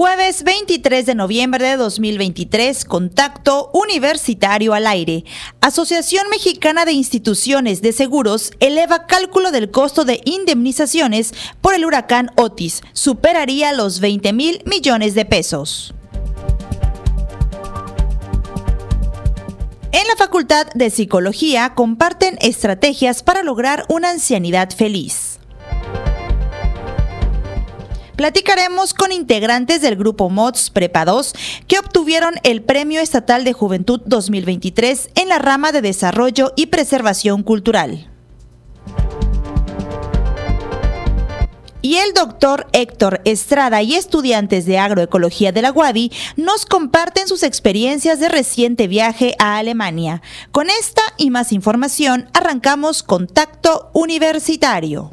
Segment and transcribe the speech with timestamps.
[0.00, 5.26] Jueves 23 de noviembre de 2023, contacto universitario al aire.
[5.60, 12.30] Asociación Mexicana de Instituciones de Seguros eleva cálculo del costo de indemnizaciones por el huracán
[12.36, 12.80] Otis.
[12.94, 15.92] Superaría los 20 mil millones de pesos.
[19.92, 25.39] En la Facultad de Psicología comparten estrategias para lograr una ancianidad feliz.
[28.20, 31.32] Platicaremos con integrantes del grupo MODS Prepa 2
[31.66, 37.42] que obtuvieron el Premio Estatal de Juventud 2023 en la rama de Desarrollo y Preservación
[37.42, 38.10] Cultural.
[41.80, 47.42] Y el doctor Héctor Estrada y estudiantes de agroecología de la UADI nos comparten sus
[47.42, 50.20] experiencias de reciente viaje a Alemania.
[50.52, 55.12] Con esta y más información arrancamos Contacto Universitario.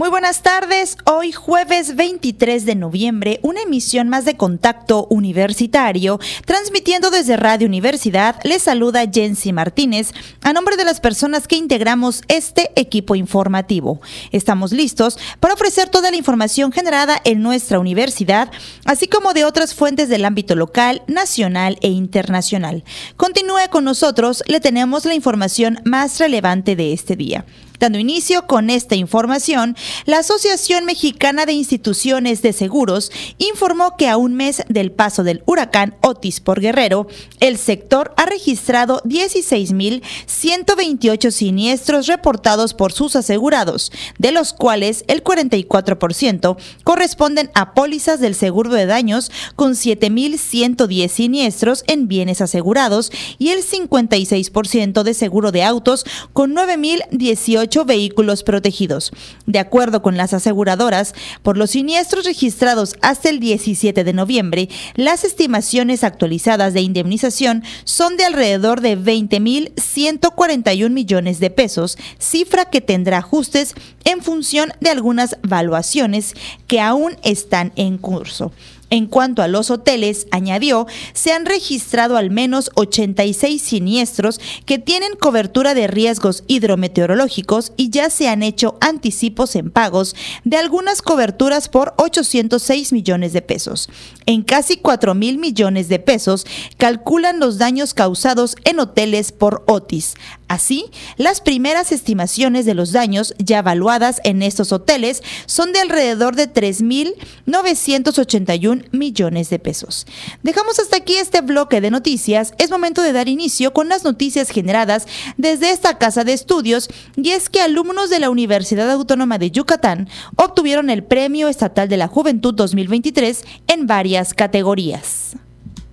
[0.00, 0.96] muy buenas tardes.
[1.04, 8.36] Hoy jueves 23 de noviembre, una emisión más de Contacto Universitario, transmitiendo desde Radio Universidad.
[8.42, 14.00] Les saluda Jensi Martínez a nombre de las personas que integramos este equipo informativo.
[14.32, 18.50] Estamos listos para ofrecer toda la información generada en nuestra universidad,
[18.86, 22.84] así como de otras fuentes del ámbito local, nacional e internacional.
[23.18, 27.44] Continúe con nosotros, le tenemos la información más relevante de este día.
[27.80, 34.18] Dando inicio con esta información, la Asociación Mexicana de Instituciones de Seguros informó que a
[34.18, 37.06] un mes del paso del huracán Otis por Guerrero,
[37.40, 46.58] el sector ha registrado 16.128 siniestros reportados por sus asegurados, de los cuales el 44%
[46.84, 53.64] corresponden a pólizas del seguro de daños con 7.110 siniestros en bienes asegurados y el
[53.64, 56.04] 56% de seguro de autos
[56.34, 59.12] con 9.018 vehículos protegidos.
[59.46, 65.24] De acuerdo con las aseguradoras, por los siniestros registrados hasta el 17 de noviembre, las
[65.24, 73.18] estimaciones actualizadas de indemnización son de alrededor de 20.141 millones de pesos, cifra que tendrá
[73.18, 76.34] ajustes en función de algunas valuaciones
[76.66, 78.52] que aún están en curso.
[78.90, 85.14] En cuanto a los hoteles, añadió, se han registrado al menos 86 siniestros que tienen
[85.14, 91.68] cobertura de riesgos hidrometeorológicos y ya se han hecho anticipos en pagos de algunas coberturas
[91.68, 93.88] por 806 millones de pesos.
[94.26, 96.44] En casi 4 mil millones de pesos
[96.76, 100.14] calculan los daños causados en hoteles por Otis.
[100.48, 100.86] Así,
[101.16, 106.52] las primeras estimaciones de los daños ya evaluadas en estos hoteles son de alrededor de
[106.52, 110.06] 3.981 millones de pesos.
[110.42, 112.54] Dejamos hasta aquí este bloque de noticias.
[112.58, 117.30] Es momento de dar inicio con las noticias generadas desde esta casa de estudios y
[117.30, 122.08] es que alumnos de la Universidad Autónoma de Yucatán obtuvieron el Premio Estatal de la
[122.08, 125.36] Juventud 2023 en varias categorías.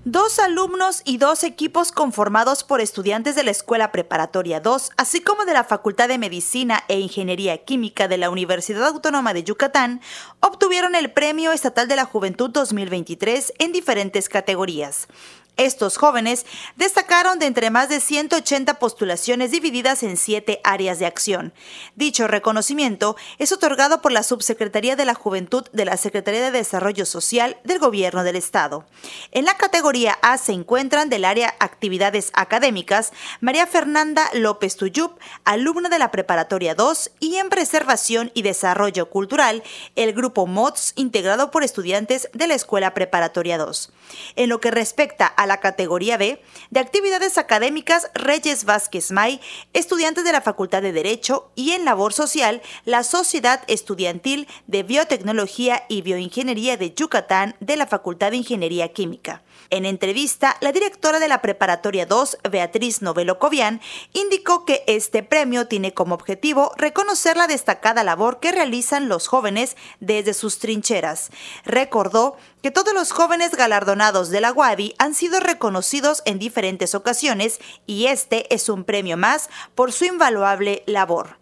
[0.10, 5.44] Dos alumnos y dos equipos conformados por estudiantes de la Escuela Preparatoria 2, así como
[5.44, 10.00] de la Facultad de Medicina e Ingeniería Química de la Universidad Autónoma de Yucatán,
[10.40, 15.10] obtuvieron el Premio Estatal de la Juventud 2023 en diferentes categorías.
[15.58, 16.46] Estos jóvenes
[16.76, 21.52] destacaron de entre más de 180 postulaciones divididas en siete áreas de acción.
[21.96, 27.08] Dicho reconocimiento es otorgado por la Subsecretaría de la Juventud de la Secretaría de Desarrollo
[27.08, 28.86] Social del Gobierno del Estado.
[29.32, 35.90] En la categoría A se encuentran del área Actividades Académicas María Fernanda López Tuyup, alumna
[35.90, 39.64] de la Preparatoria 2, y en Preservación y Desarrollo Cultural,
[39.96, 43.92] el grupo MOTS integrado por estudiantes de la Escuela Preparatoria 2.
[44.36, 49.42] En lo que respecta a la categoría B de actividades académicas Reyes Vázquez May,
[49.74, 55.84] estudiantes de la Facultad de Derecho y en labor social la Sociedad Estudiantil de Biotecnología
[55.90, 59.44] y Bioingeniería de Yucatán de la Facultad de Ingeniería Química.
[59.70, 63.82] En entrevista, la directora de la Preparatoria 2, Beatriz Novelo Covian,
[64.14, 69.76] indicó que este premio tiene como objetivo reconocer la destacada labor que realizan los jóvenes
[70.00, 71.32] desde sus trincheras.
[71.66, 77.60] Recordó que todos los jóvenes galardonados de la UADI han sido reconocidos en diferentes ocasiones
[77.86, 81.38] y este es un premio más por su invaluable labor.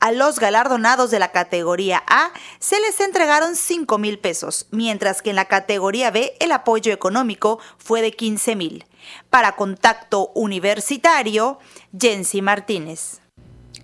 [0.00, 2.30] A los galardonados de la categoría A
[2.60, 7.58] se les entregaron 5 mil pesos, mientras que en la categoría B el apoyo económico
[7.78, 8.86] fue de 15 mil.
[9.28, 11.58] Para Contacto Universitario,
[11.98, 13.20] Jensi Martínez.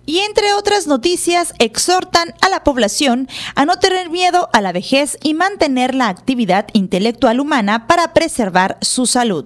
[0.05, 5.17] Y entre otras noticias, exhortan a la población a no tener miedo a la vejez
[5.21, 9.45] y mantener la actividad intelectual humana para preservar su salud.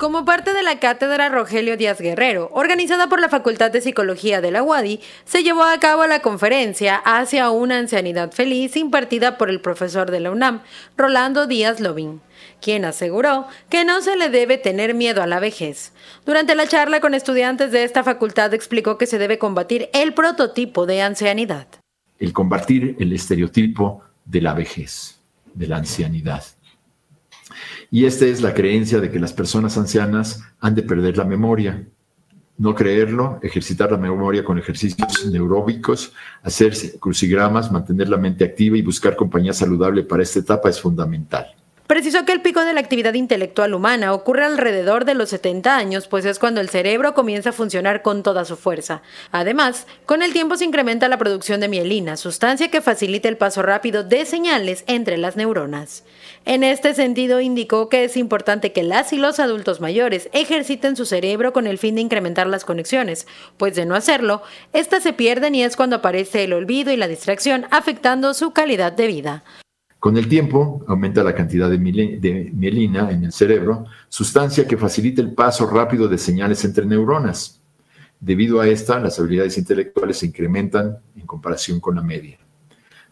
[0.00, 4.50] Como parte de la cátedra Rogelio Díaz Guerrero, organizada por la Facultad de Psicología de
[4.50, 9.60] la UADI, se llevó a cabo la conferencia Hacia una ancianidad feliz impartida por el
[9.60, 10.62] profesor de la UNAM,
[10.96, 12.22] Rolando Díaz Lobín,
[12.62, 15.92] quien aseguró que no se le debe tener miedo a la vejez.
[16.24, 20.86] Durante la charla con estudiantes de esta facultad explicó que se debe combatir el prototipo
[20.86, 21.66] de ancianidad.
[22.18, 25.20] El combatir el estereotipo de la vejez,
[25.52, 26.42] de la ancianidad
[27.90, 31.84] y esta es la creencia de que las personas ancianas han de perder la memoria.
[32.56, 38.82] No creerlo, ejercitar la memoria con ejercicios neuróbicos, hacer crucigramas, mantener la mente activa y
[38.82, 41.46] buscar compañía saludable para esta etapa es fundamental.
[41.90, 46.06] Precisó que el pico de la actividad intelectual humana ocurre alrededor de los 70 años,
[46.06, 49.02] pues es cuando el cerebro comienza a funcionar con toda su fuerza.
[49.32, 53.62] Además, con el tiempo se incrementa la producción de mielina, sustancia que facilita el paso
[53.62, 56.04] rápido de señales entre las neuronas.
[56.44, 61.06] En este sentido, indicó que es importante que las y los adultos mayores ejerciten su
[61.06, 63.26] cerebro con el fin de incrementar las conexiones,
[63.56, 64.42] pues de no hacerlo,
[64.72, 68.92] éstas se pierden y es cuando aparece el olvido y la distracción, afectando su calidad
[68.92, 69.42] de vida.
[70.00, 75.34] Con el tiempo aumenta la cantidad de, mielina en el cerebro, sustancia que facilita el
[75.34, 77.60] paso rápido de señales entre neuronas.
[78.18, 82.38] Debido a esta, las habilidades intelectuales se incrementan en comparación con la media.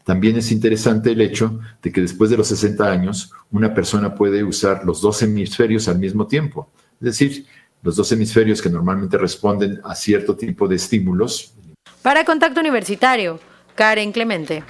[0.02, 4.42] También es interesante el hecho de que después de los 60 años, una persona puede
[4.42, 6.70] usar los dos hemisferios al mismo tiempo.
[7.02, 7.44] Es decir,
[7.82, 11.52] los dos hemisferios que normalmente responden a cierto tipo de estímulos.
[12.00, 13.40] Para Contacto Universitario,
[13.78, 14.64] Karen Clemente.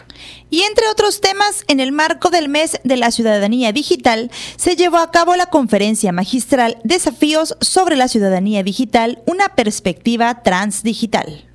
[0.50, 4.98] Y entre otros temas, en el marco del mes de la ciudadanía digital, se llevó
[4.98, 11.47] a cabo la conferencia magistral Desafíos sobre la ciudadanía digital, una perspectiva transdigital.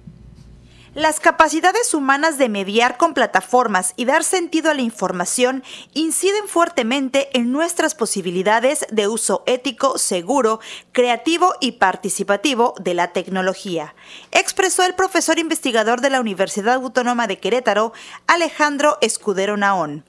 [0.96, 5.64] Las capacidades humanas de mediar con plataformas y dar sentido a la información
[5.96, 10.60] inciden fuertemente en nuestras posibilidades de uso ético, seguro,
[10.92, 13.96] creativo y participativo de la tecnología,
[14.30, 17.92] expresó el profesor investigador de la Universidad Autónoma de Querétaro,
[18.28, 20.04] Alejandro Escudero Naón.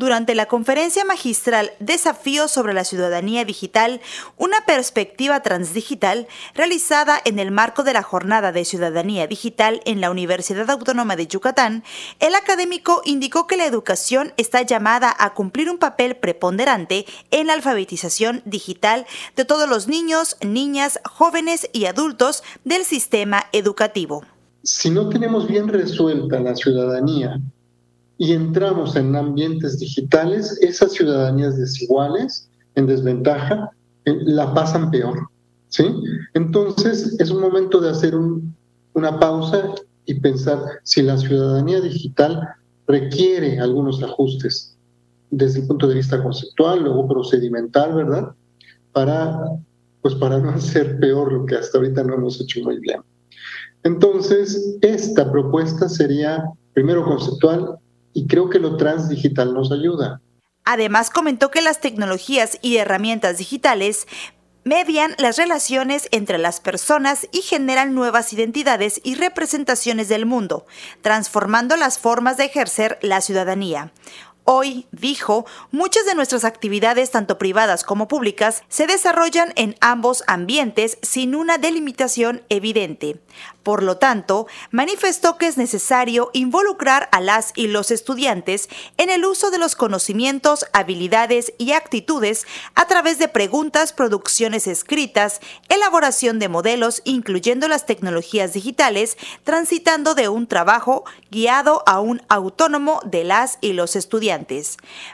[0.00, 4.00] Durante la conferencia magistral Desafíos sobre la Ciudadanía Digital,
[4.38, 10.10] una perspectiva transdigital, realizada en el marco de la Jornada de Ciudadanía Digital en la
[10.10, 11.84] Universidad Autónoma de Yucatán,
[12.18, 17.52] el académico indicó que la educación está llamada a cumplir un papel preponderante en la
[17.52, 19.04] alfabetización digital
[19.36, 24.24] de todos los niños, niñas, jóvenes y adultos del sistema educativo.
[24.62, 27.38] Si no tenemos bien resuelta la ciudadanía
[28.20, 33.70] y entramos en ambientes digitales, esas ciudadanías desiguales, en desventaja,
[34.04, 35.30] eh, la pasan peor.
[35.68, 35.86] ¿sí?
[36.34, 38.14] Entonces, es un momento de hacer
[38.92, 39.74] una pausa
[40.04, 42.46] y pensar si la ciudadanía digital
[42.86, 44.76] requiere algunos ajustes
[45.30, 48.34] desde el punto de vista conceptual, luego procedimental, ¿verdad?
[48.92, 49.34] Para,
[50.02, 53.00] pues para no hacer peor lo que hasta ahorita no hemos hecho muy bien.
[53.82, 57.78] Entonces, esta propuesta sería primero conceptual
[58.12, 60.20] y creo que lo transdigital nos ayuda.
[60.64, 64.06] Además, comentó que las tecnologías y herramientas digitales
[64.64, 70.66] median las relaciones entre las personas y generan nuevas identidades y representaciones del mundo,
[71.00, 73.92] transformando las formas de ejercer la ciudadanía.
[74.44, 80.98] Hoy, dijo, muchas de nuestras actividades, tanto privadas como públicas, se desarrollan en ambos ambientes
[81.02, 83.20] sin una delimitación evidente.
[83.62, 89.24] Por lo tanto, manifestó que es necesario involucrar a las y los estudiantes en el
[89.24, 96.48] uso de los conocimientos, habilidades y actitudes a través de preguntas, producciones escritas, elaboración de
[96.48, 103.58] modelos, incluyendo las tecnologías digitales, transitando de un trabajo guiado a un autónomo de las
[103.60, 104.29] y los estudiantes.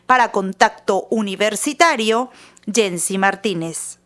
[0.07, 2.31] Para Contacto Universitario,
[2.73, 3.99] Jensi Martínez.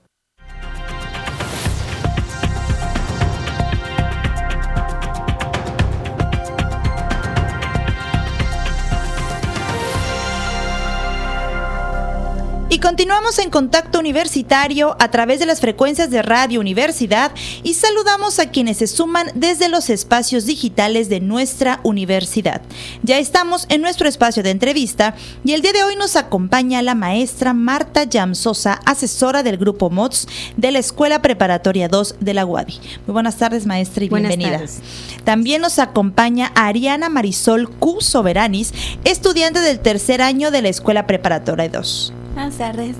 [12.81, 17.31] Continuamos en contacto universitario a través de las frecuencias de Radio Universidad
[17.63, 22.63] y saludamos a quienes se suman desde los espacios digitales de nuestra universidad.
[23.03, 26.95] Ya estamos en nuestro espacio de entrevista y el día de hoy nos acompaña la
[26.95, 32.81] maestra Marta Yamsosa, asesora del grupo MOTS de la Escuela Preparatoria 2 de la UADI.
[33.07, 34.59] Muy buenas tardes, maestra, y Buenas bienvenida.
[34.59, 34.81] tardes.
[35.25, 38.01] También nos acompaña Ariana Marisol Q.
[38.01, 38.73] Soberanis,
[39.05, 42.15] estudiante del tercer año de la Escuela Preparatoria 2.
[42.35, 42.97] Buenas tardes.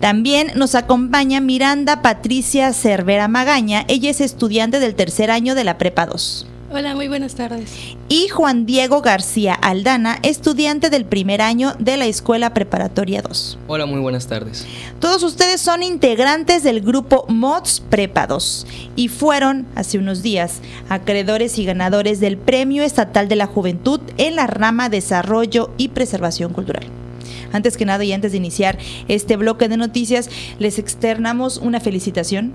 [0.00, 5.78] También nos acompaña Miranda Patricia Cervera Magaña, ella es estudiante del tercer año de la
[5.78, 6.46] Prepa 2.
[6.74, 7.70] Hola, muy buenas tardes.
[8.08, 13.58] Y Juan Diego García Aldana, estudiante del primer año de la Escuela Preparatoria 2.
[13.66, 14.66] Hola, muy buenas tardes.
[14.98, 21.58] Todos ustedes son integrantes del grupo MODS Prepa 2 y fueron, hace unos días, acreedores
[21.58, 27.01] y ganadores del Premio Estatal de la Juventud en la rama Desarrollo y Preservación Cultural.
[27.52, 28.78] Antes que nada y antes de iniciar
[29.08, 30.28] este bloque de noticias,
[30.58, 32.52] les externamos una felicitación.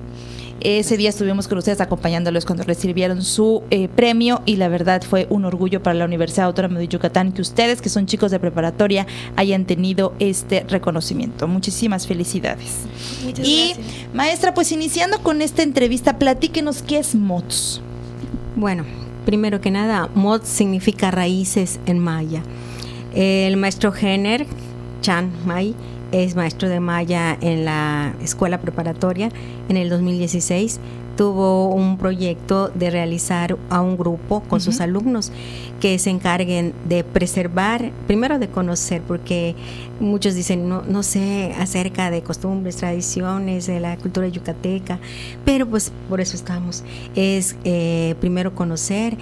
[0.59, 5.27] Ese día estuvimos con ustedes acompañándolos cuando recibieron su eh, premio y la verdad fue
[5.29, 9.05] un orgullo para la Universidad Autónoma de Yucatán que ustedes, que son chicos de preparatoria,
[9.35, 11.47] hayan tenido este reconocimiento.
[11.47, 12.79] Muchísimas felicidades.
[13.23, 14.13] Muchas y gracias.
[14.13, 17.81] maestra, pues iniciando con esta entrevista, platíquenos qué es MOTS.
[18.55, 18.83] Bueno,
[19.25, 22.41] primero que nada, mod significa raíces en maya.
[23.13, 24.47] El maestro Jenner
[25.01, 25.75] Chan Mai
[26.11, 29.29] es maestro de maya en la escuela preparatoria.
[29.69, 30.79] En el 2016
[31.17, 35.31] tuvo un proyecto de realizar a un grupo con sus alumnos
[35.81, 39.55] que se encarguen de preservar, primero de conocer, porque
[39.99, 44.99] muchos dicen, no, no sé acerca de costumbres, tradiciones, de la cultura yucateca,
[45.43, 46.83] pero pues por eso estamos.
[47.15, 49.17] Es eh, primero conocer,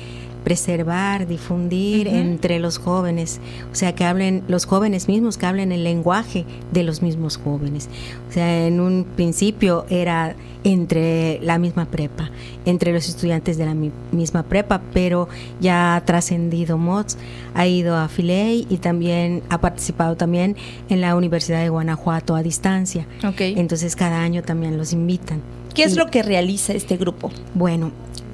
[0.45, 5.83] preservar, difundir entre los jóvenes, o sea, que hablen los jóvenes mismos, que hablen el
[5.83, 7.89] lenguaje de los mismos jóvenes.
[8.29, 12.29] O sea, en un principio era entre la misma prepa,
[12.65, 15.27] entre los estudiantes de la mi- misma prepa, pero
[15.59, 17.17] ya ha trascendido MOTS,
[17.53, 20.55] ha ido a Filey y también ha participado también
[20.89, 23.05] en la Universidad de Guanajuato a distancia.
[23.39, 25.41] Entonces cada año también los invitan.
[25.73, 27.31] ¿Qué es Y- lo que realiza este grupo?
[27.53, 27.91] bueno,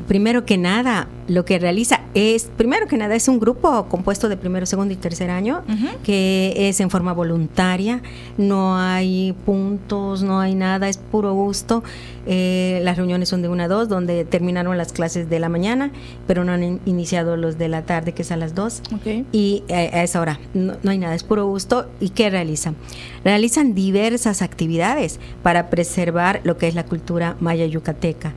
[0.07, 4.35] primero que nada, lo que realiza es, primero que nada, es un grupo compuesto de
[4.37, 5.63] primero, segundo y tercer año,
[6.03, 8.01] que es en forma voluntaria,
[8.37, 11.83] no hay puntos, no hay nada, es puro gusto.
[12.27, 15.91] Eh, las reuniones son de una a dos, donde terminaron las clases de la mañana,
[16.27, 18.81] pero no han in- iniciado los de la tarde, que es a las dos.
[18.93, 19.25] Ok.
[19.31, 21.87] Y eh, a esa hora no, no hay nada, es puro gusto.
[21.99, 22.75] ¿Y qué realizan?
[23.23, 28.33] Realizan diversas actividades para preservar lo que es la cultura maya yucateca.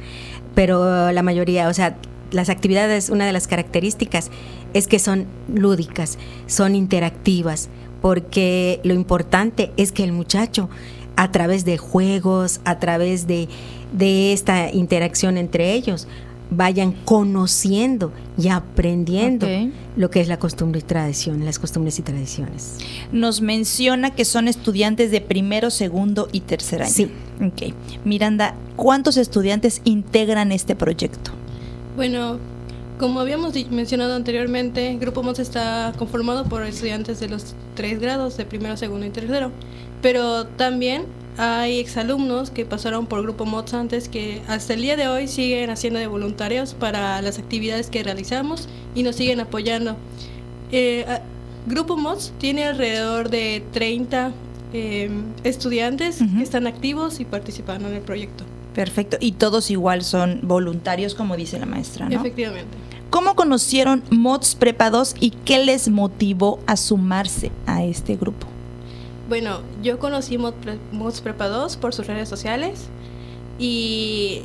[0.55, 1.97] Pero la mayoría, o sea,
[2.31, 4.31] las actividades, una de las características
[4.73, 7.69] es que son lúdicas, son interactivas,
[8.03, 10.69] porque lo importante es que el muchacho,
[11.17, 13.49] a través de juegos, a través de,
[13.93, 16.09] de esta interacción entre ellos,
[16.57, 19.47] vayan conociendo y aprendiendo
[19.97, 22.79] lo que es la costumbre y tradición, las costumbres y tradiciones.
[23.13, 26.91] Nos menciona que son estudiantes de primero, segundo y tercer año.
[26.91, 27.11] Sí.
[27.41, 27.75] Ok.
[28.05, 31.31] Miranda, ¿cuántos estudiantes integran este proyecto?
[31.97, 32.39] Bueno,
[32.99, 38.45] como habíamos mencionado anteriormente, Grupo MOS está conformado por estudiantes de los tres grados, de
[38.45, 39.51] primero, segundo y tercero.
[40.01, 41.05] Pero también
[41.37, 45.71] hay exalumnos que pasaron por Grupo MOS antes que hasta el día de hoy siguen
[45.71, 49.97] haciendo de voluntarios para las actividades que realizamos y nos siguen apoyando.
[50.71, 51.05] Eh,
[51.67, 54.33] Grupo MOS tiene alrededor de 30
[54.73, 55.11] eh,
[55.45, 58.45] estudiantes que están activos y participando en el proyecto.
[58.75, 59.17] Perfecto.
[59.21, 62.17] Y todos igual son voluntarios, como dice la maestra, ¿no?
[62.17, 62.77] Efectivamente.
[63.11, 68.49] ¿Cómo conocieron MODS Prepa 2 y qué les motivó a sumarse a este grupo?
[69.29, 72.89] Bueno, yo conocí Pre- Mods Prepa 2 por sus redes sociales
[73.59, 74.43] y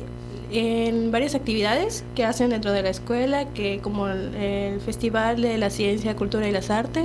[0.52, 5.58] en varias actividades que hacen dentro de la escuela, que como el, el Festival de
[5.58, 7.04] la Ciencia, Cultura y las Artes,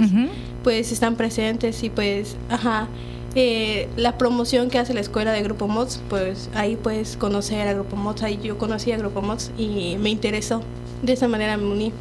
[0.64, 2.88] pues están presentes y pues, ajá,
[3.36, 7.74] eh, la promoción que hace la escuela de Grupo Mods, pues ahí puedes conocer a
[7.74, 10.62] Grupo Mods, ahí yo conocí a Grupo Mods y me interesó.
[11.04, 11.92] De esa manera me uní.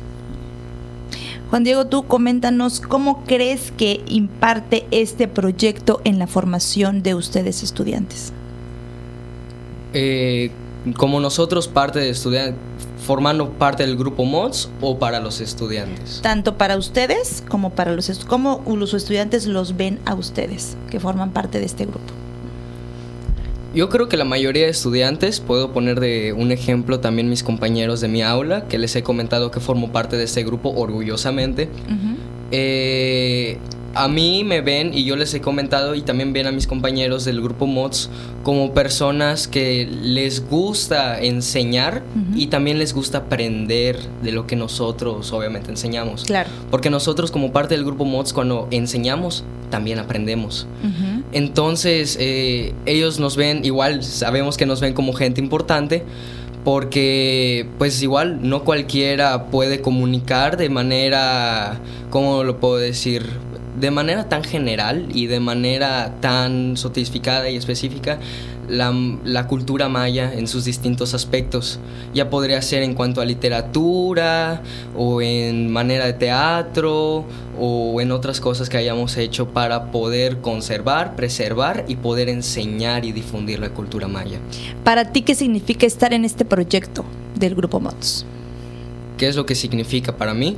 [1.54, 7.62] Juan Diego, tú coméntanos cómo crees que imparte este proyecto en la formación de ustedes
[7.62, 8.32] estudiantes.
[9.92, 10.50] Eh,
[10.96, 12.56] como nosotros parte de estudiantes,
[13.06, 16.18] formando parte del grupo MODS o para los estudiantes.
[16.24, 21.30] Tanto para ustedes como para los cómo los estudiantes los ven a ustedes que forman
[21.30, 22.23] parte de este grupo.
[23.74, 28.00] Yo creo que la mayoría de estudiantes, puedo poner de un ejemplo también mis compañeros
[28.00, 32.16] de mi aula, que les he comentado que formo parte de este grupo orgullosamente, Ujú.
[32.52, 33.58] eh,
[33.94, 37.24] a mí me ven y yo les he comentado y también ven a mis compañeros
[37.24, 38.10] del grupo MODS
[38.42, 42.02] como personas que les gusta enseñar
[42.34, 46.24] y también les gusta aprender de lo que nosotros obviamente enseñamos.
[46.24, 46.50] Claro.
[46.70, 50.66] Porque nosotros como parte del grupo MODS cuando enseñamos también aprendemos.
[51.32, 56.04] Entonces eh, ellos nos ven igual, sabemos que nos ven como gente importante
[56.64, 61.78] porque pues igual no cualquiera puede comunicar de manera,
[62.10, 63.22] ¿cómo lo puedo decir?
[63.78, 68.18] De manera tan general y de manera tan sotificada y específica
[68.68, 71.78] la, cultura maya en sus distintos aspectos.
[72.14, 74.62] Ya podría ser en cuanto a literatura
[74.96, 77.24] o en manera de teatro
[77.58, 83.12] o en otras cosas que hayamos hecho para poder conservar, preservar y poder enseñar y
[83.12, 84.38] difundir la cultura maya.
[84.82, 87.04] Para ti, ¿qué significa estar en este proyecto
[87.34, 88.26] del Grupo MOTS?
[89.18, 90.56] ¿Qué es lo que significa para mí?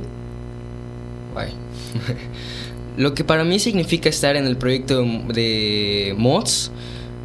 [2.97, 6.71] lo que para mí significa estar en el proyecto de MOTS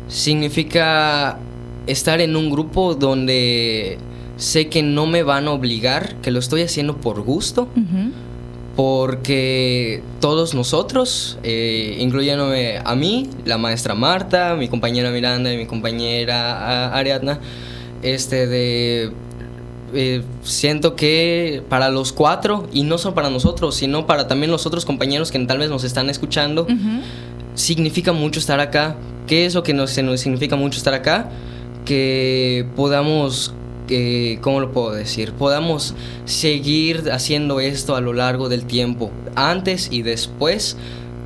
[0.09, 1.39] significa
[1.87, 3.99] estar en un grupo donde
[4.37, 7.69] sé que no me van a obligar, que lo estoy haciendo por gusto,
[8.77, 15.67] porque todos nosotros, eh, incluyéndome a mí, la maestra Marta, mi compañera Miranda y mi
[15.67, 17.41] compañera Ariadna,
[18.03, 19.13] este de
[19.95, 24.67] eh, siento que para los cuatro, y no solo para nosotros, sino para también los
[24.67, 26.67] otros compañeros que tal vez nos están escuchando,
[27.55, 28.97] significa mucho estar acá
[29.27, 31.31] ¿Qué es lo que nos, significa mucho estar acá?
[31.85, 33.55] Que podamos
[33.89, 35.33] eh, ¿cómo lo puedo decir?
[35.33, 35.95] Podamos
[36.25, 40.77] seguir haciendo esto a lo largo del tiempo, antes y después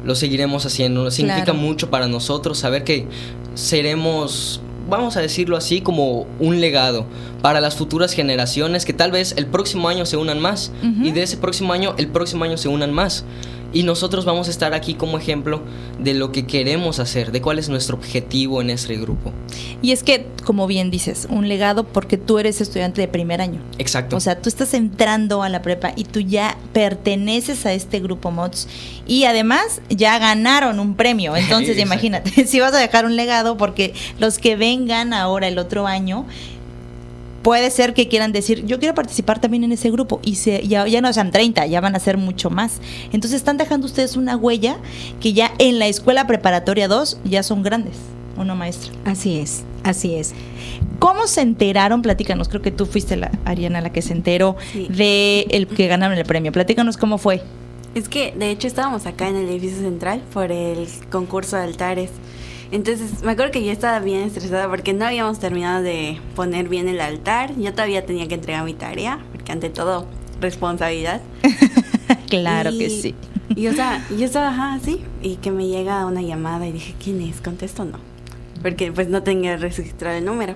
[0.04, 1.10] lo seguiremos haciendo.
[1.10, 3.06] Significa mucho para nosotros saber que
[3.54, 7.06] seremos, vamos a decirlo así, como un legado
[7.42, 11.22] para las futuras generaciones que tal vez el próximo año se unan más y de
[11.22, 13.24] ese próximo año el próximo año se unan más.
[13.72, 15.62] Y nosotros vamos a estar aquí como ejemplo
[15.98, 19.32] de lo que queremos hacer, de cuál es nuestro objetivo en este grupo.
[19.82, 23.60] Y es que, como bien dices, un legado porque tú eres estudiante de primer año.
[23.78, 24.16] Exacto.
[24.16, 28.30] O sea, tú estás entrando a la prepa y tú ya perteneces a este grupo
[28.30, 28.68] MODS
[29.06, 31.36] y además ya ganaron un premio.
[31.36, 35.86] Entonces, imagínate, si vas a dejar un legado porque los que vengan ahora el otro
[35.86, 36.26] año
[37.46, 40.84] puede ser que quieran decir, yo quiero participar también en ese grupo y se, ya,
[40.88, 42.80] ya no sean 30, ya van a ser mucho más.
[43.12, 44.78] Entonces están dejando ustedes una huella
[45.20, 47.94] que ya en la escuela preparatoria 2 ya son grandes,
[48.36, 48.92] ¿o no, maestra?
[49.04, 50.34] Así es, así es.
[50.98, 52.02] ¿Cómo se enteraron?
[52.02, 56.18] Platícanos, creo que tú fuiste la Ariana la que se enteró de el que ganaron
[56.18, 56.50] el premio.
[56.50, 57.42] Platícanos cómo fue.
[57.94, 62.10] Es que de hecho estábamos acá en el edificio central por el concurso de altares
[62.72, 66.88] entonces, me acuerdo que yo estaba bien estresada porque no habíamos terminado de poner bien
[66.88, 67.54] el altar.
[67.56, 70.06] Yo todavía tenía que entregar mi tarea, porque ante todo,
[70.40, 71.20] responsabilidad.
[72.28, 73.14] claro que sí.
[73.54, 77.20] Y yo estaba, yo estaba así, y que me llega una llamada y dije, ¿quién
[77.20, 77.40] es?
[77.40, 77.98] ¿Contesto o no?
[78.62, 80.54] Porque pues no tenía registrado el número.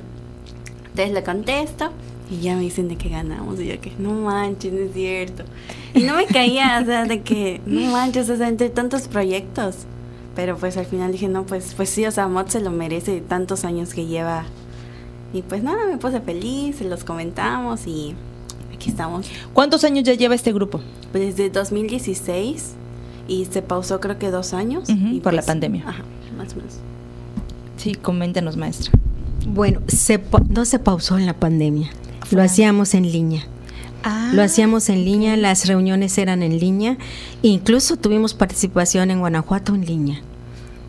[0.89, 1.93] Entonces le contesto
[2.31, 3.61] y ya me dicen de que ganamos.
[3.61, 5.45] Y yo que, no manches, no es cierto.
[5.95, 9.87] Y no me caía, o sea, de que, no manches, o sea, entre tantos proyectos.
[10.35, 13.21] Pero pues al final dije, no, pues, pues sí, o sea, Mod se lo merece
[13.21, 14.45] tantos años que lleva.
[15.33, 18.15] Y pues nada, me puse feliz, se los comentamos y
[18.75, 19.27] aquí estamos.
[19.53, 20.81] ¿Cuántos años ya lleva este grupo?
[21.13, 22.75] Pues desde 2016
[23.29, 24.89] y se pausó creo que dos años.
[24.89, 25.85] y por la pues, pandemia.
[25.87, 26.03] Ajá,
[26.37, 26.75] más o menos.
[27.77, 28.93] Sí, coméntanos, maestra.
[29.47, 31.91] Bueno, se, no se pausó en la pandemia,
[32.31, 33.47] lo hacíamos en línea.
[34.03, 36.97] Ah, lo hacíamos en línea, las reuniones eran en línea,
[37.43, 40.23] incluso tuvimos participación en Guanajuato en línea.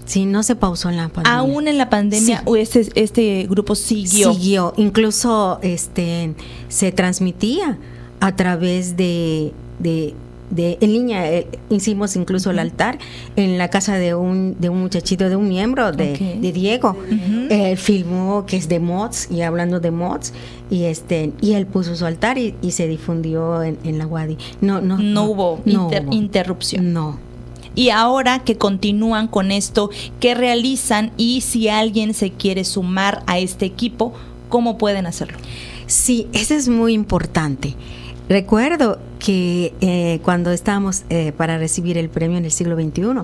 [0.06, 1.40] Sí, no se pausó en la pandemia.
[1.40, 4.34] Aún en la pandemia, este, este grupo siguió.
[4.34, 6.34] Siguió, incluso este
[6.68, 7.78] se transmitía
[8.20, 10.14] a través de, de
[10.52, 11.32] de, en línea.
[11.32, 13.00] Eh, hicimos incluso el altar
[13.36, 16.96] en la casa de un, de un muchachito, de un miembro de, de Diego.
[17.50, 20.34] Él filmó que es de mods y hablando de mods
[20.70, 24.38] y este y él puso su altar y, se difundió en, la Wadi.
[24.62, 25.62] No, no, no, hubo
[26.12, 26.94] interrupción.
[26.94, 27.20] No.
[27.76, 31.12] Y ahora que continúan con esto, ¿qué realizan?
[31.18, 34.14] Y si alguien se quiere sumar a este equipo,
[34.50, 35.38] ¿cómo pueden hacerlo?
[35.88, 37.76] Sí, eso es muy importante.
[38.30, 43.24] Recuerdo que eh, cuando estábamos eh, para recibir el premio en el siglo XXI,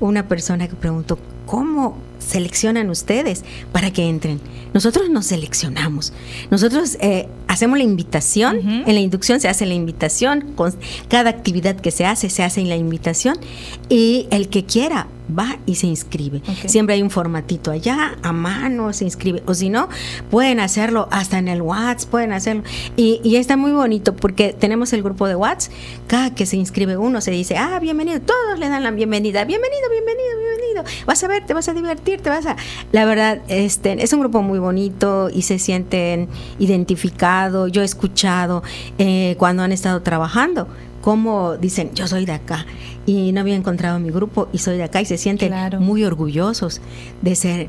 [0.00, 4.40] una persona que preguntó, ¿cómo seleccionan ustedes para que entren.
[4.74, 6.12] Nosotros nos seleccionamos.
[6.50, 8.58] Nosotros eh, hacemos la invitación.
[8.86, 10.52] En la inducción se hace la invitación.
[10.54, 10.74] Con
[11.08, 13.38] cada actividad que se hace, se hace en la invitación.
[13.88, 16.42] Y el que quiera va y se inscribe.
[16.66, 19.42] Siempre hay un formatito allá, a mano, se inscribe.
[19.46, 19.88] O si no,
[20.30, 22.62] pueden hacerlo hasta en el WhatsApp, pueden hacerlo.
[22.96, 25.72] Y, y, está muy bonito porque tenemos el grupo de WhatsApp.
[26.06, 28.20] Cada que se inscribe uno se dice, ah, bienvenido.
[28.20, 29.44] Todos le dan la bienvenida.
[29.44, 30.84] Bienvenido, bienvenido, bienvenido.
[31.06, 32.56] Vas a ver, te vas a divertir, te vas a...
[32.92, 37.70] La verdad, este, es un grupo muy bonito y se sienten identificados.
[37.72, 38.62] Yo he escuchado
[38.98, 40.68] eh, cuando han estado trabajando
[41.08, 42.66] cómo dicen, yo soy de acá
[43.06, 46.82] y no había encontrado mi grupo y soy de acá y se sienten muy orgullosos
[47.22, 47.68] de ser,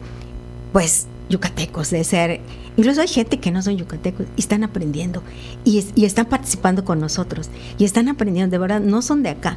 [0.74, 2.42] pues, yucatecos, de ser...
[2.76, 5.24] Incluso hay gente que no son yucatecos y están aprendiendo
[5.64, 9.56] y, y están participando con nosotros y están aprendiendo, de verdad, no son de acá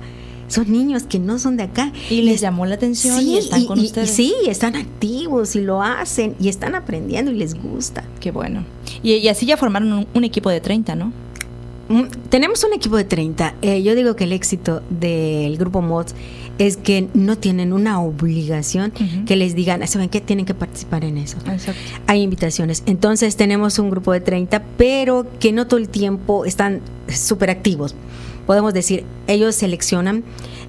[0.52, 1.92] son niños que no son de acá.
[2.10, 4.10] Y les llamó la atención y están con ustedes.
[4.10, 8.04] sí, están activos y lo hacen y están aprendiendo y les gusta.
[8.20, 8.64] Qué bueno.
[9.02, 11.12] Y, así ya formaron un, equipo de 30, ¿no?
[12.28, 13.54] Tenemos un equipo de 30.
[13.62, 16.14] Eh, yo digo que el éxito del grupo MODS
[16.58, 18.92] es que no tienen una obligación
[19.26, 20.20] que les digan, ¿saben qué?
[20.20, 21.38] Tienen que participar en eso.
[22.06, 22.82] Hay invitaciones.
[22.86, 27.94] Entonces tenemos un grupo de 30, pero que no todo el tiempo están súper activos.
[28.46, 30.24] Podemos decir, ellos seleccionan,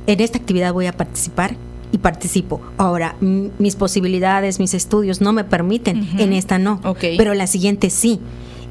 [0.08, 1.56] en esta actividad voy a participar
[1.92, 2.62] y participo.
[2.78, 8.20] Ahora, mis posibilidades, mis estudios no me permiten, en esta no, pero la siguiente sí.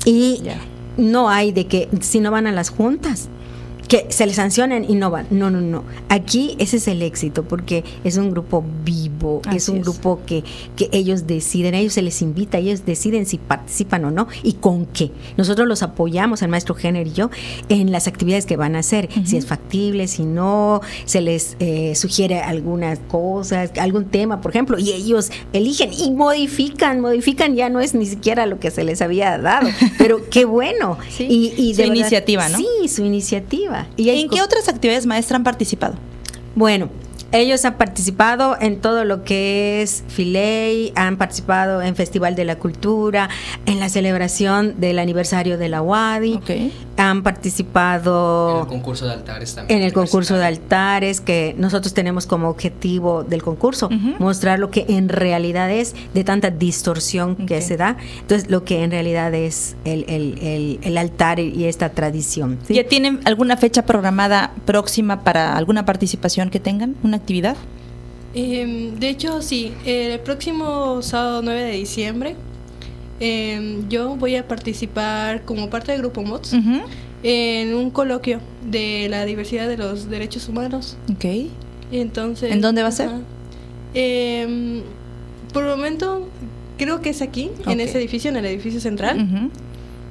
[0.05, 0.43] Y
[0.97, 3.29] no hay de que si no van a las juntas,
[3.93, 5.27] que se les sancionen y no van.
[5.29, 5.85] No, no, no.
[6.09, 10.45] Aquí ese es el éxito porque es un grupo vivo, es un grupo que,
[10.77, 14.55] que ellos deciden, a ellos se les invita, ellos deciden si participan o no y
[14.55, 15.11] con qué.
[15.37, 17.29] Nosotros los apoyamos, el maestro Jenner y yo,
[17.69, 21.95] en las actividades que van a hacer, si es factible, si no, se les eh,
[21.95, 27.81] sugiere algunas cosas, algún tema, por ejemplo, y ellos eligen y modifican, modifican, ya no
[27.81, 30.97] es ni siquiera lo que se les había dado, pero qué bueno.
[31.19, 32.57] Y, y su iniciativa, ¿no?
[32.57, 33.82] Sí, su iniciativa.
[33.97, 35.95] ¿Y en qué otras actividades maestra han participado?
[36.55, 36.91] Bueno,
[37.33, 42.57] ellos han participado en todo lo que es Filey, han participado en Festival de la
[42.57, 43.29] Cultura,
[43.67, 46.41] en la celebración del aniversario de la UADI,
[46.97, 49.79] han participado en el concurso de altares también.
[49.79, 54.85] En el concurso de altares, que nosotros tenemos como objetivo del concurso, mostrar lo que
[54.89, 57.97] en realidad es de tanta distorsión que se da.
[58.21, 62.59] Entonces, lo que en realidad es el, el, el, altar y esta tradición.
[62.69, 66.95] ¿Ya tienen alguna fecha programada próxima para alguna participación que tengan?
[67.03, 67.57] ¿Una actividad?
[68.35, 69.73] Em, de hecho, sí.
[69.85, 72.37] El próximo sábado 9 de diciembre
[73.21, 76.57] em, yo voy a participar como parte del Grupo MOTS
[77.23, 80.97] en un coloquio de la diversidad de los derechos humanos.
[81.11, 81.25] Ok.
[81.93, 82.53] Entonces...
[82.53, 83.11] ¿En dónde va a ser?
[83.95, 84.83] Em,
[85.53, 86.27] por el momento
[86.79, 89.51] creo que es aquí, en ese edificio, en el edificio central.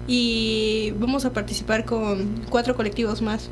[0.07, 3.49] Y vamos a participar con cuatro colectivos más.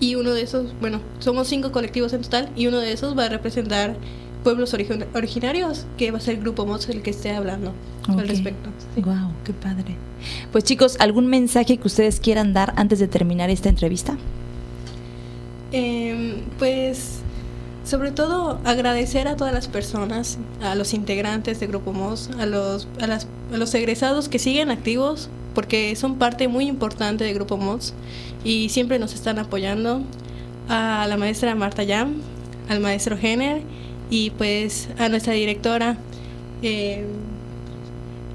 [0.00, 3.24] Y uno de esos, bueno, somos cinco colectivos en total y uno de esos va
[3.24, 3.96] a representar
[4.44, 7.72] pueblos originarios, que va a ser el grupo MOS el que esté hablando
[8.06, 8.70] al respecto.
[8.96, 9.96] Wow, qué padre.
[10.52, 14.16] Pues chicos, ¿algún mensaje que ustedes quieran dar antes de terminar esta entrevista?
[15.72, 17.20] Em, pues
[17.84, 22.86] sobre todo agradecer a todas las personas, a los integrantes de Grupo MOS, a los,
[23.00, 27.56] a, las, a los egresados que siguen activos, porque son parte muy importante de Grupo
[27.56, 27.92] MOS
[28.44, 30.02] y siempre nos están apoyando.
[30.68, 32.14] A la maestra Marta Yam,
[32.68, 33.62] al maestro Jenner
[34.08, 35.96] y pues a nuestra directora
[36.62, 37.04] eh,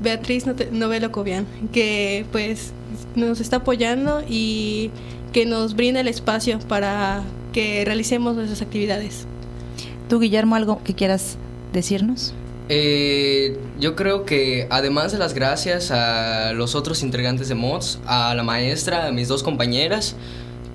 [0.02, 2.74] Beatriz Novelo Cobian, que pues
[3.16, 4.92] nos está apoyando y
[5.32, 9.28] que nos brinda el espacio para que realicemos nuestras actividades.
[10.10, 11.38] ¿Tú, Guillermo, algo que quieras
[11.72, 12.34] decirnos?
[12.70, 18.34] Eh, yo creo que además de las gracias a los otros integrantes de MODS, a
[18.36, 20.16] la maestra, a mis dos compañeras,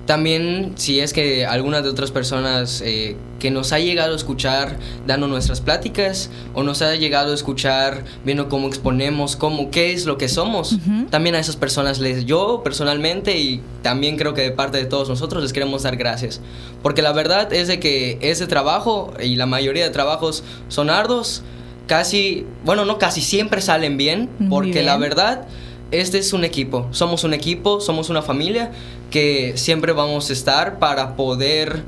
[0.09, 4.77] también si es que alguna de otras personas eh, que nos ha llegado a escuchar
[5.05, 10.07] dando nuestras pláticas o nos ha llegado a escuchar viendo cómo exponemos, cómo, qué es
[10.07, 10.77] lo que somos,
[11.11, 15.09] también a esas personas les, yo personalmente y también creo que de parte de todos
[15.09, 16.41] nosotros les queremos dar gracias.
[16.81, 21.43] Porque la verdad es de que ese trabajo y la mayoría de trabajos son ardos
[21.89, 25.47] casi, bueno, no casi siempre salen bien, porque la verdad,
[25.91, 28.71] este es un equipo, somos un equipo, somos una familia
[29.09, 31.83] que siempre vamos a estar para poder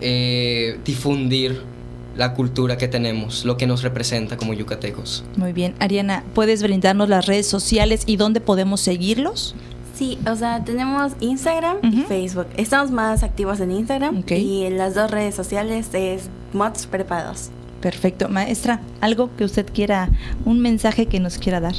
[0.00, 1.62] eh, difundir
[2.16, 5.24] la cultura que tenemos, lo que nos representa como yucatecos.
[5.36, 9.54] Muy bien, Ariana, ¿puedes brindarnos las redes sociales y dónde podemos seguirlos?
[9.96, 12.48] Sí, o sea, tenemos Instagram y Facebook.
[12.56, 17.50] Estamos más activos en Instagram y en las dos redes sociales es Mods Preparados.
[17.84, 18.30] Perfecto.
[18.30, 20.08] Maestra, algo que usted quiera,
[20.46, 21.74] un mensaje que nos quiera dar.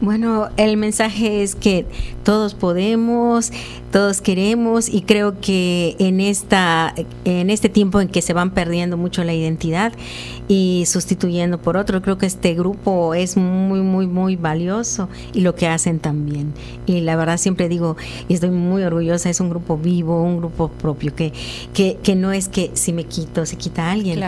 [0.00, 1.86] Bueno, el mensaje es que
[2.24, 3.52] todos podemos,
[3.92, 8.96] todos queremos y creo que en esta en este tiempo en que se van perdiendo
[8.96, 9.92] mucho la identidad
[10.48, 15.54] y sustituyendo por otro, creo que este grupo es muy muy muy valioso y lo
[15.54, 16.52] que hacen también.
[16.86, 17.96] Y la verdad siempre digo
[18.28, 21.32] y estoy muy orgullosa, es un grupo vivo, un grupo propio que
[21.72, 24.20] que, que no es que si me quito, se quita alguien,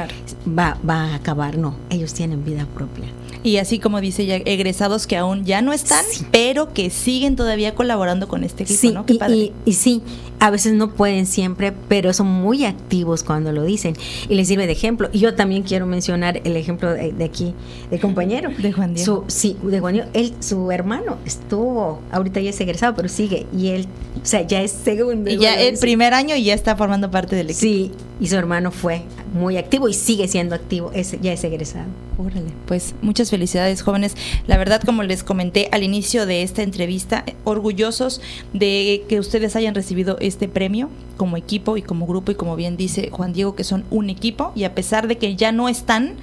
[0.46, 3.06] va va a acabar, no, ellos tienen vida propia.
[3.46, 7.76] Y así como dice ya, egresados que aún ya no están, pero que siguen todavía
[7.76, 9.04] colaborando con este equipo, sí, ¿no?
[9.28, 10.02] Y, y, sí,
[10.38, 13.94] a veces no pueden siempre, pero son muy activos cuando lo dicen
[14.28, 15.08] y les sirve de ejemplo.
[15.12, 17.54] Y yo también quiero mencionar el ejemplo de, aquí,
[17.90, 18.50] de compañero.
[18.58, 19.24] De Juan Diego.
[19.28, 20.08] sí, de Juan Diego.
[20.12, 23.46] Él, su hermano estuvo, ahorita ya es egresado, pero sigue.
[23.56, 23.86] Y él,
[24.22, 25.30] o sea, ya es segundo.
[25.30, 27.60] Y ya el primer año y ya está formando parte del equipo.
[27.60, 29.02] Sí, y su hermano fue
[29.34, 31.86] muy activo y sigue siendo activo, es, ya es egresado.
[32.18, 34.14] Órale, pues muchas felicidades jóvenes.
[34.46, 38.22] La verdad, como les comenté al inicio de esta entrevista, orgullosos
[38.54, 42.76] de que ustedes hayan recibido este premio como equipo y como grupo y como bien
[42.76, 46.16] dice Juan Diego que son un equipo y a pesar de que ya no están,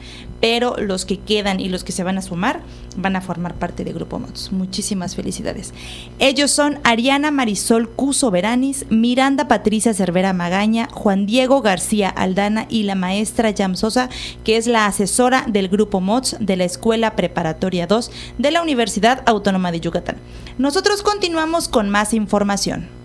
[0.43, 2.61] pero los que quedan y los que se van a sumar
[2.97, 4.51] van a formar parte de Grupo Mods.
[4.51, 5.73] Muchísimas felicidades.
[6.19, 12.83] Ellos son Ariana Marisol Cuso Veranis, Miranda Patricia Cervera Magaña, Juan Diego García Aldana y
[12.83, 14.09] la maestra Yam Sosa,
[14.43, 19.23] que es la asesora del Grupo Mods de la Escuela Preparatoria 2 de la Universidad
[19.25, 20.17] Autónoma de Yucatán.
[20.57, 23.02] Nosotros continuamos con más información.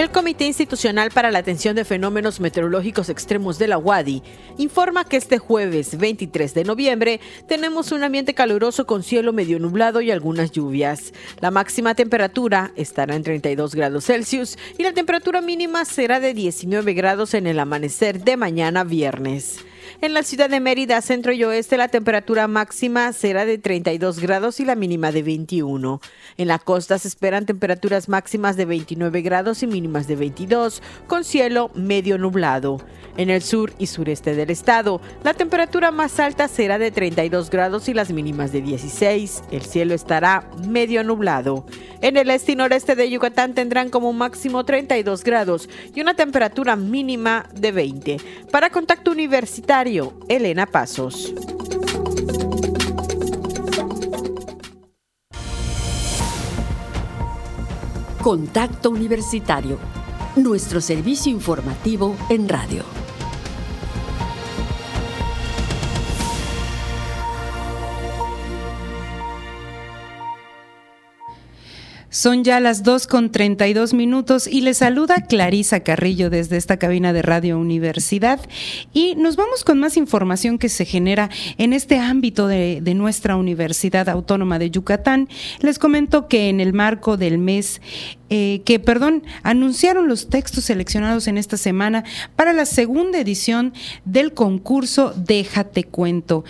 [0.00, 4.22] El Comité Institucional para la Atención de Fenómenos Meteorológicos Extremos de la UADI
[4.56, 10.00] informa que este jueves 23 de noviembre tenemos un ambiente caluroso con cielo medio nublado
[10.00, 11.12] y algunas lluvias.
[11.40, 16.94] La máxima temperatura estará en 32 grados Celsius y la temperatura mínima será de 19
[16.94, 19.58] grados en el amanecer de mañana viernes.
[20.02, 24.58] En la ciudad de Mérida, centro y oeste, la temperatura máxima será de 32 grados
[24.58, 26.00] y la mínima de 21.
[26.38, 31.22] En la costa se esperan temperaturas máximas de 29 grados y mínimas de 22, con
[31.22, 32.80] cielo medio nublado.
[33.18, 37.86] En el sur y sureste del estado, la temperatura más alta será de 32 grados
[37.90, 39.42] y las mínimas de 16.
[39.50, 41.66] El cielo estará medio nublado.
[42.00, 46.74] En el este y noreste de Yucatán tendrán como máximo 32 grados y una temperatura
[46.76, 48.16] mínima de 20.
[48.50, 49.89] Para contacto universitario,
[50.28, 51.34] Elena Pasos.
[58.22, 59.78] Contacto Universitario,
[60.36, 62.84] nuestro servicio informativo en radio.
[72.10, 77.12] Son ya las 2 con 32 minutos y les saluda Clarisa Carrillo desde esta cabina
[77.12, 78.40] de Radio Universidad
[78.92, 83.36] y nos vamos con más información que se genera en este ámbito de, de nuestra
[83.36, 85.28] Universidad Autónoma de Yucatán.
[85.60, 87.80] Les comento que en el marco del mes
[88.30, 92.04] eh, que, perdón, anunciaron los textos seleccionados en esta semana
[92.36, 96.44] para la segunda edición del concurso Déjate Cuento.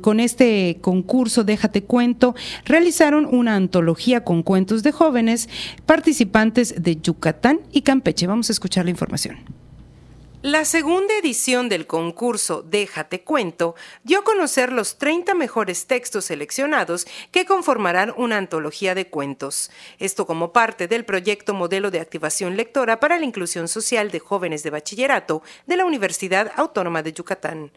[0.00, 2.34] Con este concurso Déjate Cuento
[2.64, 5.48] realizaron una antología con cuentos de jóvenes
[5.84, 8.26] participantes de Yucatán y Campeche.
[8.26, 9.55] Vamos a escuchar la información.
[10.42, 17.06] La segunda edición del concurso Déjate Cuento dio a conocer los 30 mejores textos seleccionados
[17.32, 19.70] que conformarán una antología de cuentos.
[19.98, 24.62] Esto como parte del proyecto Modelo de Activación Lectora para la Inclusión Social de Jóvenes
[24.62, 27.72] de Bachillerato de la Universidad Autónoma de Yucatán.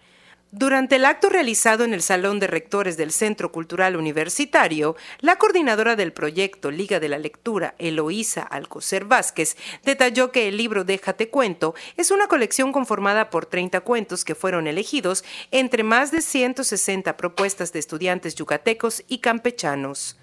[0.52, 5.96] Durante el acto realizado en el Salón de Rectores del Centro Cultural Universitario, la coordinadora
[5.96, 11.76] del proyecto Liga de la Lectura, Eloísa Alcocer Vázquez, detalló que el libro Déjate Cuento
[11.98, 17.72] es una colección conformada por 30 cuentos que fueron elegidos entre más de 160 propuestas
[17.72, 20.18] de estudiantes yucatecos y campechanos.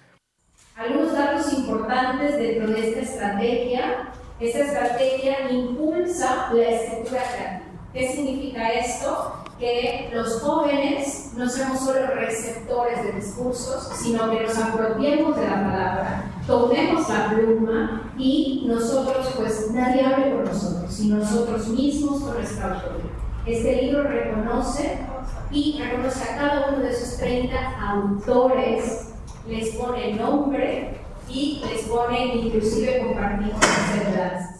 [0.75, 4.11] Algunos datos importantes dentro de esta estrategia.
[4.41, 7.61] Esta estrategia impulsa la escritura.
[7.93, 9.46] ¿Qué significa esto?
[9.59, 15.55] Que los jóvenes no seamos solo receptores de discursos, sino que nos apropiemos de la
[15.55, 22.35] palabra, tomemos la pluma y nosotros, pues nadie hable por nosotros, sino nosotros mismos con
[22.35, 23.09] nuestra autoridad.
[23.45, 24.99] Este libro reconoce
[25.51, 29.13] y reconoce a cada uno de esos 30 autores,
[29.47, 30.97] les pone nombre
[31.29, 33.53] y les pone inclusive compartir
[34.15, 34.56] las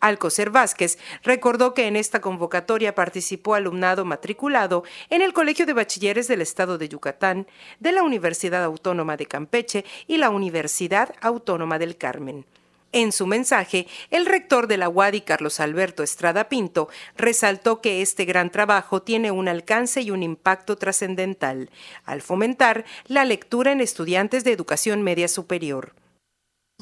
[0.00, 6.28] Alcocer Vázquez recordó que en esta convocatoria participó alumnado matriculado en el Colegio de Bachilleres
[6.28, 7.46] del Estado de Yucatán,
[7.80, 12.46] de la Universidad Autónoma de Campeche y la Universidad Autónoma del Carmen.
[12.92, 18.24] En su mensaje, el rector de la UADI, Carlos Alberto Estrada Pinto, resaltó que este
[18.24, 21.68] gran trabajo tiene un alcance y un impacto trascendental
[22.04, 25.92] al fomentar la lectura en estudiantes de educación media superior.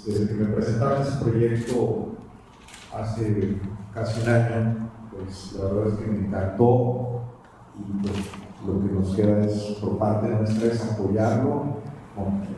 [0.07, 2.17] Desde que me ese proyecto
[2.97, 3.59] hace
[3.93, 7.21] casi un año, pues la verdad es que me encantó
[7.77, 8.31] y pues,
[8.67, 11.65] lo que nos queda es por parte nuestra es apoyarlo,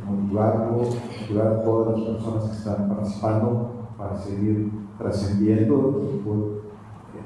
[0.06, 0.82] motivarlo,
[1.24, 6.38] ayudar a todas las personas que están participando para seguir trascendiendo y pues,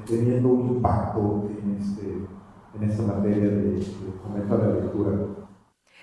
[0.05, 2.25] teniendo un impacto en, este,
[2.75, 3.83] en esta materia de, de
[4.49, 5.11] a la lectura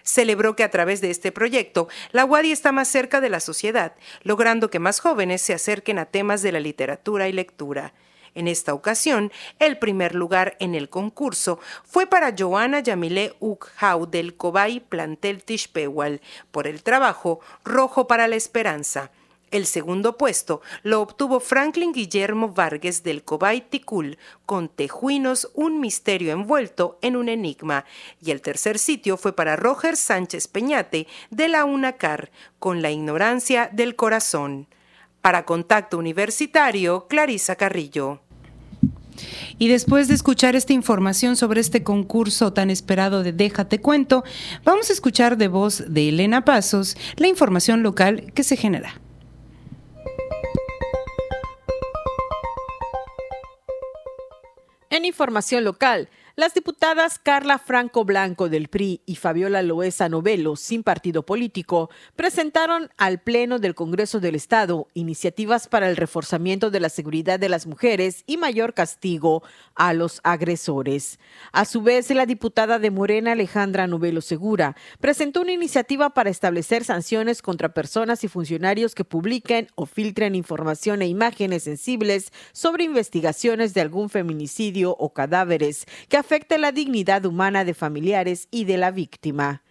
[0.08, 3.94] celebró que a través de este proyecto la UADI está más cerca de la sociedad,
[4.22, 7.92] logrando que más jóvenes se acerquen a temas de la literatura y lectura.
[8.34, 14.36] En esta ocasión, el primer lugar en el concurso fue para Joana Yamile Ukhau del
[14.36, 19.10] Cobay Plantel Tishpewal por el trabajo Rojo para la Esperanza.
[19.50, 26.32] El segundo puesto lo obtuvo Franklin Guillermo Vargas del Cobay Ticul con Tejuinos, un misterio
[26.32, 27.86] envuelto en un enigma.
[28.20, 33.70] Y el tercer sitio fue para Roger Sánchez Peñate de la UNACAR con La ignorancia
[33.72, 34.66] del corazón.
[35.22, 38.20] Para Contacto Universitario, Clarisa Carrillo.
[39.58, 44.24] Y después de escuchar esta información sobre este concurso tan esperado de Déjate Cuento,
[44.62, 49.00] vamos a escuchar de voz de Elena Pasos la información local que se genera.
[54.90, 60.84] En información local, las diputadas Carla Franco Blanco del PRI y Fabiola Loesa Novelo, sin
[60.84, 66.90] partido político, presentaron al Pleno del Congreso del Estado iniciativas para el reforzamiento de la
[66.90, 69.42] seguridad de las mujeres y mayor castigo
[69.74, 71.18] a los agresores.
[71.50, 76.84] A su vez, la diputada de Morena, Alejandra Novelo Segura, presentó una iniciativa para establecer
[76.84, 83.74] sanciones contra personas y funcionarios que publiquen o filtren información e imágenes sensibles sobre investigaciones
[83.74, 88.90] de algún feminicidio o cadáveres que afecte la dignidad humana de familiares y de la
[88.90, 89.62] víctima.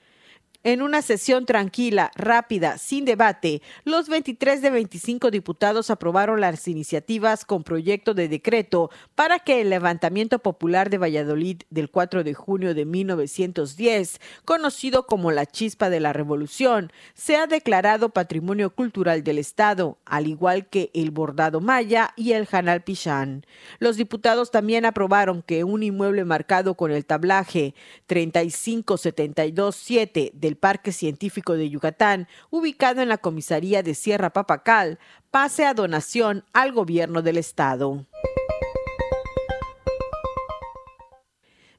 [0.63, 7.45] En una sesión tranquila, rápida, sin debate, los 23 de 25 diputados aprobaron las iniciativas
[7.45, 12.73] con proyecto de decreto para que el levantamiento popular de Valladolid del 4 de junio
[12.73, 19.99] de 1910, conocido como la chispa de la revolución, sea declarado patrimonio cultural del Estado,
[20.05, 23.45] al igual que el bordado maya y el janal pichán.
[23.79, 27.75] Los diputados también aprobaron que un inmueble marcado con el tablaje
[28.07, 34.97] 35727 del Parque Científico de Yucatán, ubicado en la comisaría de Sierra Papacal,
[35.29, 38.05] pase a donación al gobierno del estado.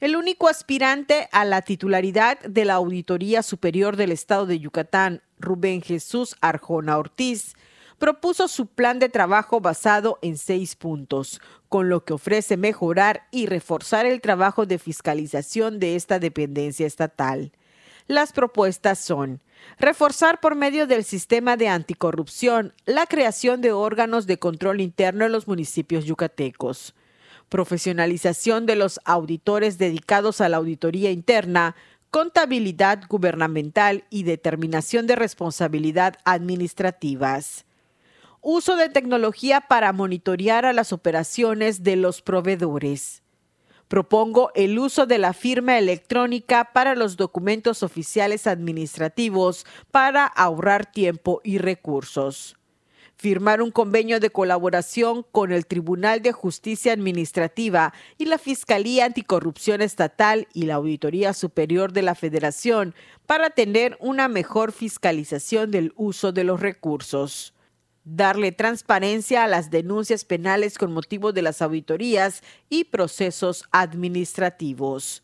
[0.00, 5.80] El único aspirante a la titularidad de la Auditoría Superior del Estado de Yucatán, Rubén
[5.80, 7.56] Jesús Arjona Ortiz,
[7.98, 13.46] propuso su plan de trabajo basado en seis puntos, con lo que ofrece mejorar y
[13.46, 17.50] reforzar el trabajo de fiscalización de esta dependencia estatal.
[18.08, 19.42] Las propuestas son
[19.78, 25.32] reforzar por medio del sistema de anticorrupción la creación de órganos de control interno en
[25.32, 26.94] los municipios yucatecos,
[27.50, 31.76] profesionalización de los auditores dedicados a la auditoría interna,
[32.10, 37.66] contabilidad gubernamental y determinación de responsabilidad administrativas.
[38.40, 43.22] Uso de tecnología para monitorear a las operaciones de los proveedores
[43.88, 51.40] Propongo el uso de la firma electrónica para los documentos oficiales administrativos para ahorrar tiempo
[51.42, 52.56] y recursos.
[53.16, 59.80] Firmar un convenio de colaboración con el Tribunal de Justicia Administrativa y la Fiscalía Anticorrupción
[59.80, 62.94] Estatal y la Auditoría Superior de la Federación
[63.26, 67.54] para tener una mejor fiscalización del uso de los recursos
[68.16, 75.22] darle transparencia a las denuncias penales con motivo de las auditorías y procesos administrativos.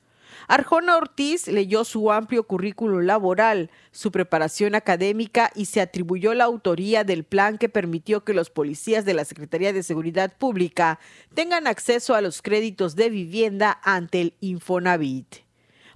[0.48, 7.04] Arjona Ortiz leyó su amplio currículo laboral, su preparación académica y se atribuyó la autoría
[7.04, 10.98] del plan que permitió que los policías de la Secretaría de Seguridad Pública
[11.34, 15.36] tengan acceso a los créditos de vivienda ante el Infonavit.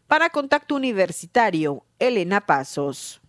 [0.06, 3.20] Para Contacto Universitario, Elena Pasos.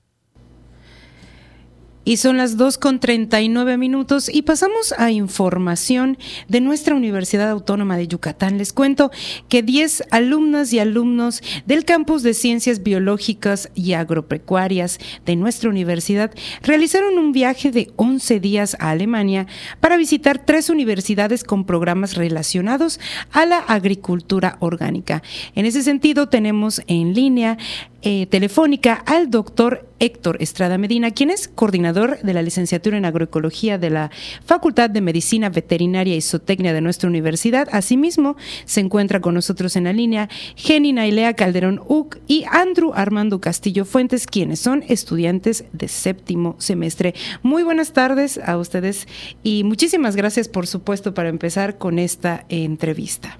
[2.10, 6.18] Y son las 2 con 39 minutos y pasamos a información
[6.48, 8.58] de nuestra Universidad Autónoma de Yucatán.
[8.58, 9.12] Les cuento
[9.48, 16.32] que 10 alumnas y alumnos del campus de Ciencias Biológicas y Agropecuarias de nuestra universidad
[16.64, 19.46] realizaron un viaje de 11 días a Alemania
[19.80, 23.00] para visitar tres universidades con programas relacionados
[23.32, 25.22] a la agricultura orgánica.
[25.54, 27.60] En ese sentido, tenemos en línea
[28.02, 33.78] eh, telefónica al doctor Héctor Estrada Medina, quien es coordinador de la licenciatura en agroecología
[33.78, 34.12] de la
[34.46, 37.68] Facultad de Medicina Veterinaria y Zootecnia de nuestra universidad.
[37.72, 43.42] Asimismo, se encuentra con nosotros en la línea Jenny Nailea Calderón Uc y Andrew Armando
[43.42, 47.14] Castillo Fuentes, quienes son estudiantes de séptimo semestre.
[47.44, 49.08] Muy buenas tardes a ustedes
[49.44, 53.40] y muchísimas gracias, por supuesto, para empezar con esta entrevista.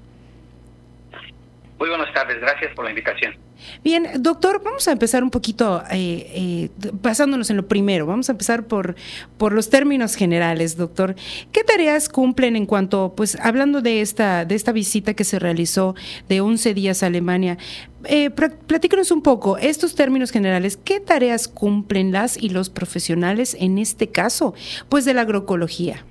[2.20, 3.34] Tardes, gracias por la invitación.
[3.82, 8.04] Bien, doctor, vamos a empezar un poquito eh, eh, basándonos en lo primero.
[8.04, 8.94] Vamos a empezar por,
[9.38, 11.14] por los términos generales, doctor.
[11.50, 15.94] ¿Qué tareas cumplen en cuanto, pues, hablando de esta, de esta visita que se realizó
[16.28, 17.56] de 11 días a Alemania?
[18.04, 23.78] Eh, platícanos un poco, estos términos generales, ¿qué tareas cumplen las y los profesionales en
[23.78, 24.52] este caso,
[24.90, 26.04] pues, de la agroecología?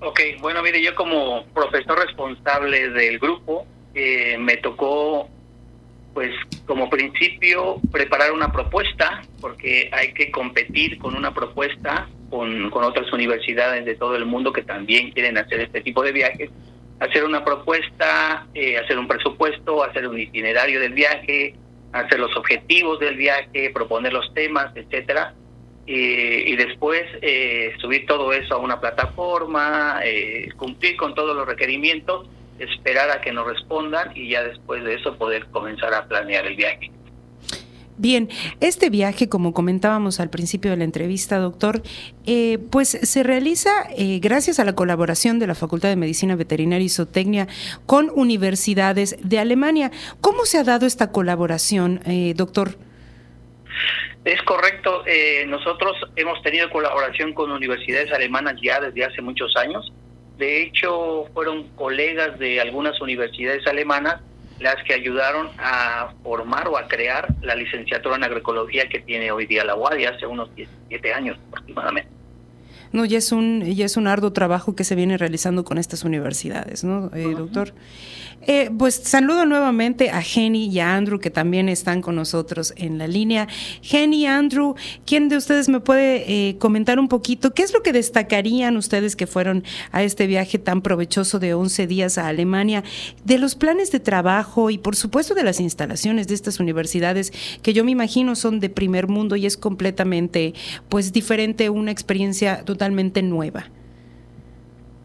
[0.00, 3.66] Ok, bueno, mire, yo como profesor responsable del grupo,
[4.00, 5.28] eh, me tocó,
[6.14, 6.30] pues
[6.66, 13.84] como principio, preparar una propuesta, porque hay que competir con una propuesta con, otras universidades
[13.84, 16.48] de todo el mundo que también quieren hacer este tipo de viajes.
[17.00, 21.56] Hacer una propuesta, eh, hacer un presupuesto, hacer un itinerario del viaje,
[21.92, 25.34] hacer los objetivos del viaje, proponer los temas, etcétera.
[25.86, 30.00] y después eh, subir todo eso a una plataforma,
[30.56, 32.28] cumplir con todos los requerimientos
[32.58, 36.56] esperar a que nos respondan y ya después de eso poder comenzar a planear el
[36.56, 36.90] viaje.
[38.00, 38.28] Bien,
[38.60, 41.82] este viaje, como comentábamos al principio de la entrevista, doctor,
[42.26, 46.84] eh, pues se realiza eh, gracias a la colaboración de la Facultad de Medicina Veterinaria
[46.84, 47.48] y Zootecnia
[47.86, 49.90] con universidades de Alemania.
[50.20, 52.76] ¿Cómo se ha dado esta colaboración, eh, doctor?
[54.24, 55.02] Es correcto.
[55.48, 59.92] nosotros hemos tenido colaboración con universidades alemanas ya desde hace muchos años.
[60.38, 64.20] De hecho, fueron colegas de algunas universidades alemanas
[64.60, 69.46] las que ayudaron a formar o a crear la licenciatura en agroecología que tiene hoy
[69.46, 72.17] día la UADI hace unos 17 años aproximadamente.
[72.92, 76.04] No, ya es un ya es un arduo trabajo que se viene realizando con estas
[76.04, 77.72] universidades, ¿no, eh, doctor?
[78.46, 82.96] Eh, pues saludo nuevamente a Jenny y a Andrew que también están con nosotros en
[82.96, 83.48] la línea.
[83.82, 84.74] Jenny, Andrew,
[85.04, 89.16] ¿quién de ustedes me puede eh, comentar un poquito qué es lo que destacarían ustedes
[89.16, 92.84] que fueron a este viaje tan provechoso de 11 días a Alemania,
[93.24, 97.32] de los planes de trabajo y por supuesto de las instalaciones de estas universidades
[97.62, 100.54] que yo me imagino son de primer mundo y es completamente
[100.88, 103.64] pues diferente, una experiencia totalmente nueva?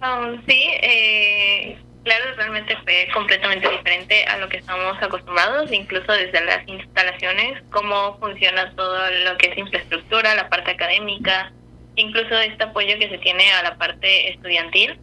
[0.04, 6.46] Um, sí, eh, claro, realmente fue completamente diferente a lo que estamos acostumbrados, incluso desde
[6.46, 11.52] las instalaciones, cómo funciona todo lo que es infraestructura, la parte académica,
[11.96, 15.00] incluso este apoyo que se tiene a la parte estudiantil.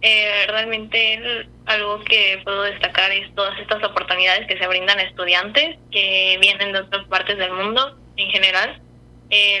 [0.00, 5.76] Eh, realmente algo que puedo destacar es todas estas oportunidades que se brindan a estudiantes
[5.90, 8.80] que vienen de otras partes del mundo en general
[9.30, 9.60] eh,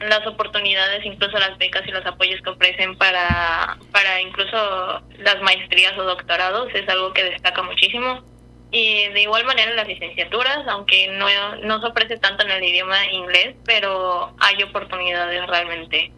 [0.00, 5.96] las oportunidades, incluso las becas y los apoyos que ofrecen para, para incluso las maestrías
[5.98, 8.22] o doctorados es algo que destaca muchísimo.
[8.70, 11.26] Y de igual manera las licenciaturas, aunque no,
[11.62, 16.10] no se ofrece tanto en el idioma inglés, pero hay oportunidades realmente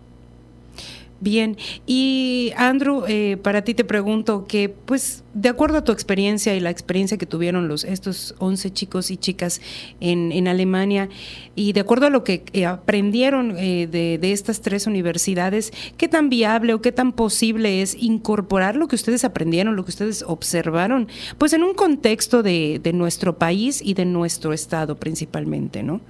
[1.20, 6.54] Bien, y Andrew, eh, para ti te pregunto que, pues, de acuerdo a tu experiencia
[6.54, 9.60] y la experiencia que tuvieron los estos 11 chicos y chicas
[9.98, 11.08] en, en Alemania,
[11.56, 16.06] y de acuerdo a lo que eh, aprendieron eh, de, de, estas tres universidades, ¿qué
[16.06, 20.22] tan viable o qué tan posible es incorporar lo que ustedes aprendieron, lo que ustedes
[20.22, 26.00] observaron, pues en un contexto de, de nuestro país y de nuestro estado principalmente, ¿no?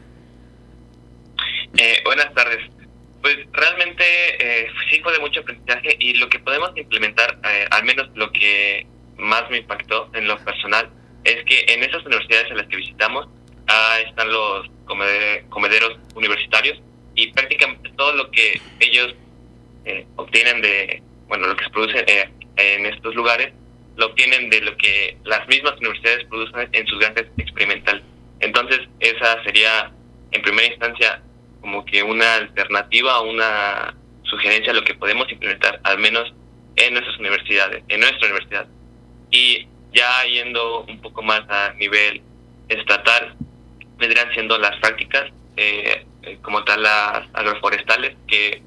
[2.05, 2.78] buenas tardes.
[3.23, 4.05] Pues realmente
[4.39, 8.31] eh, sí fue de mucho aprendizaje y lo que podemos implementar, eh, al menos lo
[8.33, 10.89] que más me impactó en lo personal,
[11.25, 13.29] es que en esas universidades en las que visitamos
[13.67, 14.69] ah, están los
[15.51, 16.81] comederos universitarios
[17.15, 19.15] y prácticamente todo lo que ellos
[19.85, 23.53] eh, obtienen de, bueno, lo que se produce eh, en estos lugares,
[23.97, 28.05] lo obtienen de lo que las mismas universidades producen en sus grandes experimentales.
[28.41, 29.91] Entonces, esa sería,
[30.31, 31.21] en primera instancia,
[31.69, 36.33] como que una alternativa, una sugerencia a lo que podemos implementar, al menos
[36.77, 38.67] en nuestras universidades, en nuestra universidad.
[39.31, 42.23] Y ya yendo un poco más a nivel
[42.71, 43.35] estatal,
[43.99, 46.07] vendrían siendo las prácticas, eh,
[46.41, 48.63] como tal las agroforestales, que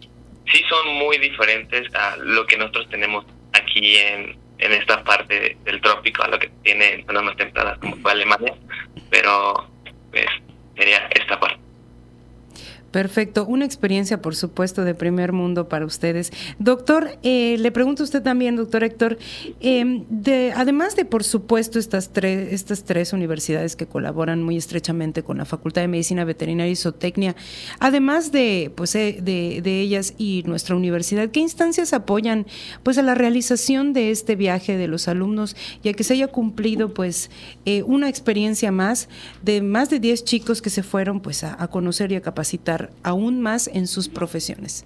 [0.52, 5.82] sí son muy diferentes a lo que nosotros tenemos aquí en, en esta parte del
[5.82, 8.54] trópico, a lo que tiene en zonas más templadas como fue Alemania,
[9.10, 9.68] pero
[10.12, 10.28] pues
[10.76, 11.71] sería esta parte.
[12.92, 16.32] Perfecto, una experiencia por supuesto de primer mundo para ustedes.
[16.60, 19.18] Doctor, eh, le pregunto a usted también, doctor Héctor,
[19.62, 25.24] eh, de, además de por supuesto estas tres, estas tres universidades que colaboran muy estrechamente
[25.24, 27.36] con la Facultad de Medicina Veterinaria y Zootecnia,
[27.80, 32.46] además de, pues, eh, de, de, ellas y nuestra universidad, ¿qué instancias apoyan
[32.84, 36.28] pues a la realización de este viaje de los alumnos y a que se haya
[36.28, 37.32] cumplido pues
[37.66, 39.08] eh, una experiencia más
[39.42, 43.42] de más de 10 chicos que se fueron pues a conocer y a capacitar aún
[43.42, 44.86] más en sus profesiones?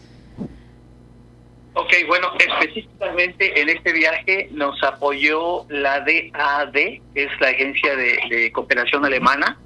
[1.74, 8.50] Ok, bueno, específicamente en este viaje nos apoyó la DAAD, que es la Agencia de,
[8.54, 9.58] Cooperación Alemana,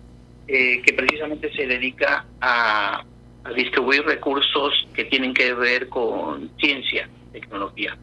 [0.48, 3.04] eh, que precisamente se dedica a,
[3.44, 7.96] a, distribuir recursos que tienen que ver con ciencia, tecnología.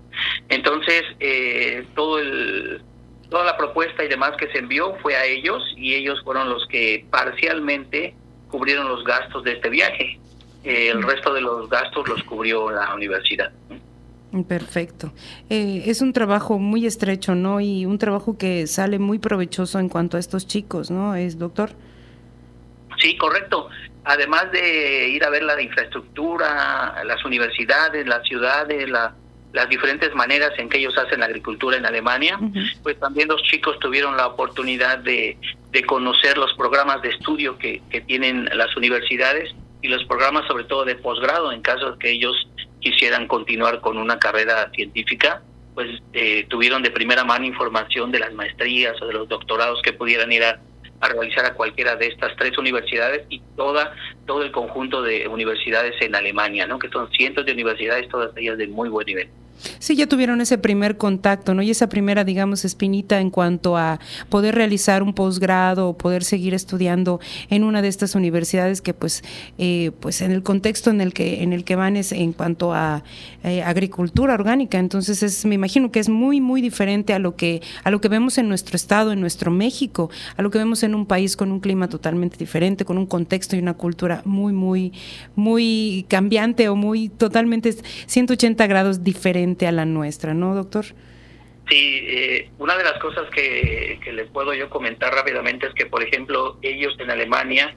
[0.49, 2.81] Entonces, eh, todo el,
[3.29, 6.67] toda la propuesta y demás que se envió fue a ellos y ellos fueron los
[6.69, 8.15] que parcialmente
[8.57, 10.19] cubrieron los gastos de este viaje.
[10.65, 13.53] Eh, el resto de los gastos los cubrió la universidad.
[14.49, 15.13] Perfecto.
[15.51, 17.61] Eh, es un trabajo muy estrecho, ¿no?
[17.61, 21.15] Y un trabajo que sale muy provechoso en cuanto a estos chicos, ¿no?
[21.15, 21.73] ¿Es doctor?
[22.99, 23.69] Sí, correcto.
[24.05, 29.15] Además de ir a ver la infraestructura, las universidades, las ciudades, la,
[29.53, 32.77] las diferentes maneras en que ellos hacen agricultura en Alemania, uh -huh.
[32.83, 35.39] pues también los chicos tuvieron la oportunidad de,
[35.71, 40.65] de conocer los programas de estudio que, que tienen las universidades y los programas sobre
[40.65, 42.49] todo de posgrado en caso de que ellos
[42.81, 45.43] quisieran continuar con una carrera científica,
[45.75, 49.93] pues eh, tuvieron de primera mano información de las maestrías o de los doctorados que
[49.93, 50.59] pudieran ir a,
[51.01, 53.95] a, realizar a cualquiera de estas tres universidades y toda
[54.27, 56.79] todo el conjunto de universidades en Alemania, ¿no?
[56.79, 59.29] que son cientos de universidades, todas ellas de muy buen nivel.
[59.79, 61.63] Sí, ya tuvieron ese primer contacto, ¿no?
[61.63, 66.55] Y esa primera, digamos, espinita en cuanto a poder realizar un posgrado o poder seguir
[66.55, 69.23] estudiando en una de estas universidades que, pues,
[69.59, 72.73] eh, pues en el contexto en el que en el que van es en cuanto
[72.75, 73.03] a
[73.45, 74.79] eh, agricultura orgánica.
[74.79, 78.09] Entonces, es, me imagino que es muy, muy diferente a lo que a lo que
[78.09, 81.53] vemos en nuestro estado, en nuestro México, a lo que vemos en un país con
[81.53, 84.93] un clima totalmente diferente, con un contexto y una cultura muy, muy,
[85.35, 87.75] muy cambiante o muy totalmente
[88.07, 90.87] 180 grados diferente a la nuestra, ¿no, doctor?
[91.69, 95.87] Sí, eh, una de las cosas que, que les puedo yo comentar rápidamente es que,
[95.87, 97.75] por ejemplo, ellos en Alemania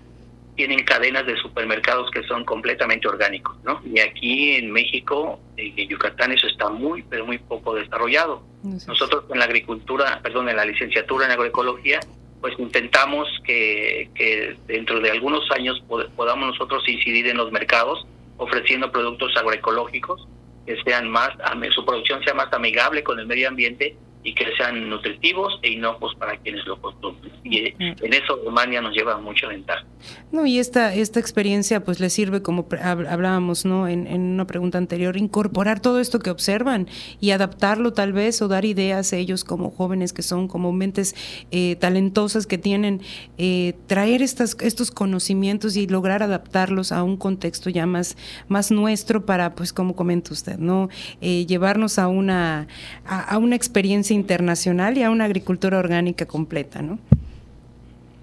[0.55, 3.81] tienen cadenas de supermercados que son completamente orgánicos, ¿no?
[3.85, 8.43] Y aquí en México, en Yucatán, eso está muy, pero muy poco desarrollado.
[8.85, 12.01] Nosotros en la agricultura, perdón, en la licenciatura en agroecología,
[12.41, 18.05] pues intentamos que, que dentro de algunos años pod podamos nosotros incidir en los mercados
[18.37, 20.27] ofreciendo productos agroecológicos
[20.69, 21.31] que sean más,
[21.71, 26.13] su producción sea más amigable con el medio ambiente y que sean nutritivos e inocuos
[26.15, 27.31] para quienes lo consumen.
[27.43, 29.85] Y en eso Alemania nos lleva mucha ventaja.
[30.31, 33.87] No, y esta, esta experiencia pues les sirve, como hablábamos ¿no?
[33.87, 36.87] En, en, una pregunta anterior, incorporar todo esto que observan
[37.19, 41.15] y adaptarlo tal vez o dar ideas a ellos como jóvenes que son, como mentes
[41.51, 43.01] eh, talentosas que tienen,
[43.37, 48.17] eh, traer estas, estos conocimientos y lograr adaptarlos a un contexto ya más,
[48.47, 50.89] más nuestro para, pues como comenta usted, ¿no?
[51.21, 52.67] Eh, llevarnos a una,
[53.05, 56.99] a, a una experiencia internacional y a una agricultura orgánica completa, ¿no?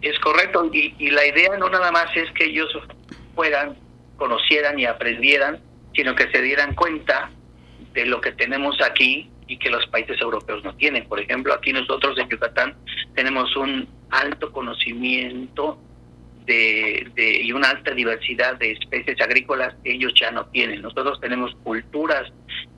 [0.02, 2.68] Es correcto, y, y, la idea no nada más es que ellos
[3.34, 3.76] fueran,
[4.16, 5.58] conocieran y aprendieran,
[5.94, 7.30] sino que se dieran cuenta
[7.92, 11.08] de lo que tenemos aquí y que los países europeos no tienen.
[11.08, 12.74] Por ejemplo, aquí nosotros en Yucatán
[13.14, 15.78] tenemos un alto conocimiento
[16.44, 20.82] de, de, y una alta diversidad de especies agrícolas que ellos ya no tienen.
[20.82, 22.30] Nosotros tenemos culturas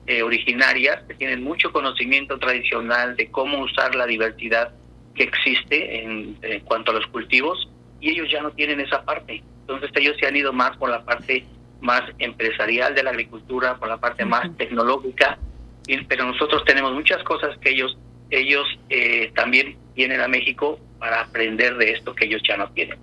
[0.09, 4.73] eh, originarias que tienen mucho conocimiento tradicional de cómo usar la diversidad
[5.13, 7.69] que existe en, en, cuanto a los cultivos
[8.01, 9.43] y ellos ya no tienen esa parte.
[9.61, 11.45] Entonces ellos se han ido más por la parte
[11.79, 15.37] más empresarial de la agricultura, por la parte más tecnológica,
[15.85, 17.95] y, pero nosotros tenemos muchas cosas que ellos
[18.31, 22.97] ellos eh, también vienen a México para aprender de esto que ellos ya no tienen.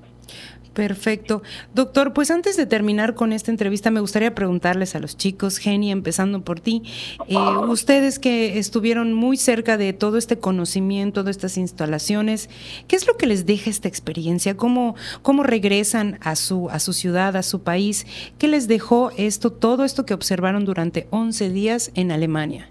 [0.77, 1.43] Perfecto.
[1.73, 5.91] Doctor, pues antes de terminar con esta entrevista, me gustaría preguntarles a los chicos, Geni,
[5.91, 6.83] empezando por ti,
[7.29, 7.35] eh,
[7.67, 12.51] ustedes que estuvieron muy cerca de todo este conocimiento, de estas instalaciones,
[12.89, 14.55] ¿qué es lo que les deja esta experiencia?
[14.59, 18.07] ¿Cómo, cómo regresan a su, a su ciudad, a su país?
[18.39, 22.69] ¿Qué les dejó esto, todo esto que observaron durante 11 días en Alemania?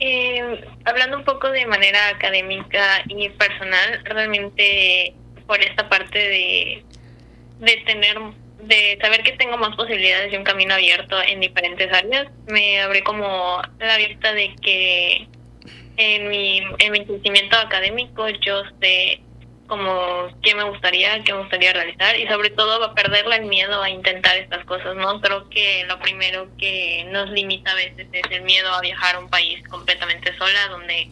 [0.00, 5.14] Eh, hablando un poco de manera académica y personal, realmente
[5.46, 6.84] por esta parte de,
[7.60, 8.18] de tener
[8.60, 13.02] de saber que tengo más posibilidades y un camino abierto en diferentes áreas me abre
[13.02, 15.28] como la vista de que
[15.96, 19.20] en mi en mi crecimiento académico yo sé
[19.66, 23.46] como qué me gustaría, qué me gustaría realizar y sobre todo va a perderle el
[23.46, 25.20] miedo a intentar estas cosas, ¿no?
[25.20, 29.18] Creo que lo primero que nos limita a veces es el miedo a viajar a
[29.18, 31.10] un país completamente sola donde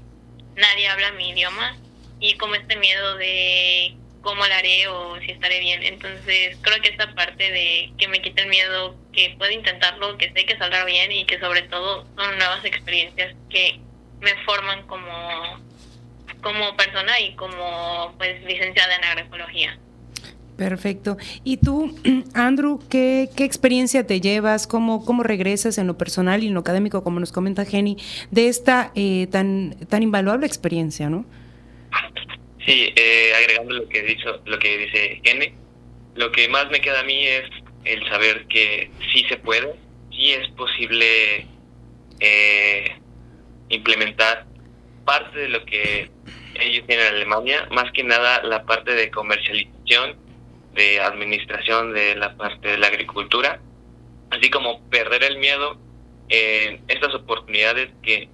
[0.57, 1.76] nadie habla mi idioma
[2.20, 5.82] y como este miedo de cómo lo haré o si estaré bien.
[5.84, 10.32] Entonces creo que esta parte de que me quite el miedo, que puedo intentarlo, que
[10.32, 13.78] sé que saldrá bien y que sobre todo son nuevas experiencias que
[14.20, 15.12] me forman como
[16.42, 19.78] como persona y como pues licenciada en agroecología.
[20.56, 21.16] Perfecto.
[21.42, 21.94] ¿Y tú,
[22.34, 24.66] Andrew, qué, qué experiencia te llevas?
[24.66, 27.96] ¿Cómo, ¿Cómo regresas en lo personal y en lo académico, como nos comenta Jenny,
[28.30, 31.24] de esta eh, tan, tan invaluable experiencia, no?
[32.66, 35.52] Sí, eh, agregando lo que, dicho, lo que dice Jenny,
[36.14, 37.44] lo que más me queda a mí es
[37.84, 39.74] el saber que sí se puede,
[40.10, 41.46] sí es posible
[42.20, 42.96] eh,
[43.68, 44.46] implementar
[45.04, 46.10] parte de lo que
[46.54, 50.16] ellos tienen en Alemania, más que nada la parte de comercialización,
[50.72, 53.60] de administración de la parte de la agricultura,
[54.30, 55.78] así como perder el miedo
[56.28, 58.28] en estas oportunidades que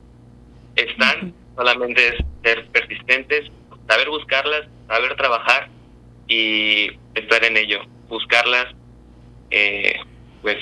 [0.76, 2.14] están, solamente es
[2.45, 3.51] ser persistentes,
[3.91, 5.68] saber buscarlas, saber trabajar
[6.28, 8.66] y estar en ello, buscarlas,
[9.51, 9.95] eh,
[10.43, 10.57] pues,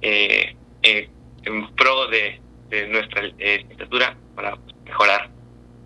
[0.00, 3.66] eh, en pro de, de nuestra eh,
[4.34, 5.28] para mejorar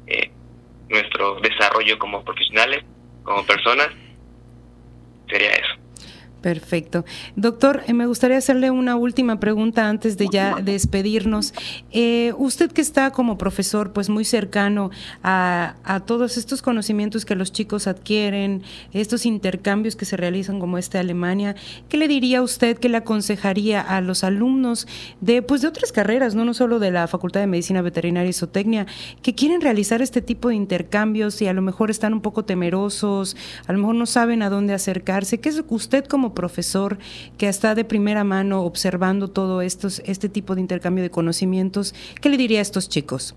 [0.06, 0.30] eh,
[0.88, 2.84] nuestro desarrollo como profesionales,
[3.24, 3.88] como personas,
[5.28, 5.83] sería eso.
[6.44, 7.06] Perfecto.
[7.36, 11.54] Doctor, eh, me gustaría hacerle una última pregunta antes de ya despedirnos.
[11.90, 14.90] Eh, usted que está como profesor, pues muy cercano
[15.22, 15.72] a,
[16.04, 21.56] todos estos conocimientos que los chicos adquieren, estos intercambios que se realizan como este Alemania,
[21.88, 24.86] ¿qué le diría usted, qué le aconsejaría a los alumnos
[25.22, 28.34] de, pues de otras carreras, no, no solo de la Facultad de Medicina Veterinaria y
[28.34, 28.86] Zootecnia,
[29.22, 33.34] que quieren realizar este tipo de intercambios y a lo mejor están un poco temerosos,
[33.66, 35.40] a lo mejor no saben a dónde acercarse?
[35.40, 36.98] ¿Qué es usted como profesor
[37.38, 42.28] que está de primera mano observando todo estos, este tipo de intercambio de conocimientos, ¿qué
[42.28, 43.34] le diría a estos chicos?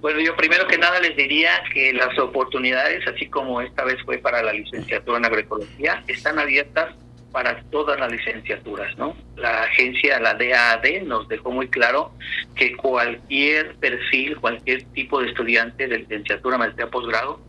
[0.00, 4.18] Bueno, yo primero que nada les diría que las oportunidades, así como esta vez fue
[4.18, 6.94] para la licenciatura en agroecología, están abiertas
[7.32, 9.16] para todas las licenciaturas, ¿no?
[9.36, 12.12] La agencia, la DAAD, nos dejó muy claro
[12.54, 17.40] que cualquier perfil, cualquier tipo de estudiante de licenciatura, maestría, posgrado,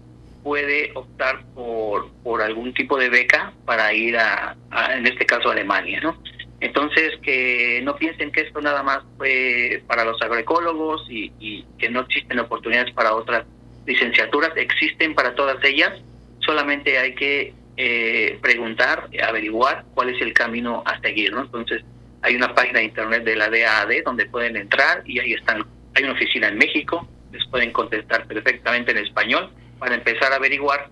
[0.44, 4.56] puede optar por, por algún tipo de beca para ir a,
[4.96, 6.22] en este caso, a Alemania, ¿no?
[6.62, 12.02] Entonces, que no piensen que esto nada más fue para los agroecólogos y, que no
[12.02, 13.46] existen oportunidades para otras
[13.86, 15.94] licenciaturas, existen para todas ellas,
[16.40, 21.42] solamente hay que eh, preguntar, averiguar cuál es el camino a seguir, ¿no?
[21.42, 21.84] Entonces,
[22.22, 25.64] hay una página de internet de la DAAD donde pueden entrar y ahí están,
[25.96, 30.90] hay una oficina en México, les pueden contestar perfectamente en español para empezar a averiguar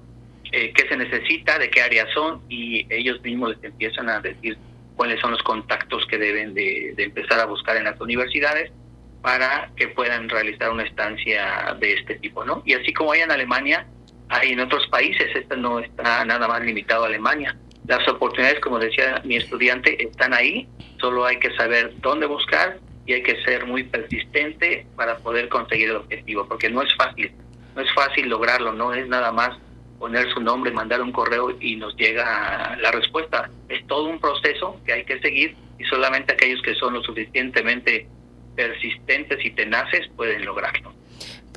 [0.51, 4.57] eh, qué se necesita, de qué áreas son y ellos mismos les empiezan a decir
[4.95, 8.71] cuáles son los contactos que deben de, empezar a buscar en las universidades
[9.21, 12.63] para que puedan realizar una estancia de este tipo, ¿no?
[12.65, 13.85] Y así como hay en Alemania,
[14.29, 17.55] hay en otros países, esto no está nada más limitado a Alemania.
[17.85, 20.67] Las oportunidades, como decía mi estudiante, están ahí,
[20.99, 25.89] solo hay que saber dónde buscar y hay que ser muy persistente para poder conseguir
[25.89, 27.31] el objetivo, porque no es fácil
[27.77, 29.51] no es fácil lograrlo, no es nada más
[29.99, 33.51] poner su nombre, mandar un correo y nos llega la respuesta.
[33.69, 38.07] Es todo un proceso que hay que seguir y solamente aquellos que son lo suficientemente
[38.55, 40.96] persistentes y tenaces pueden lograrlo.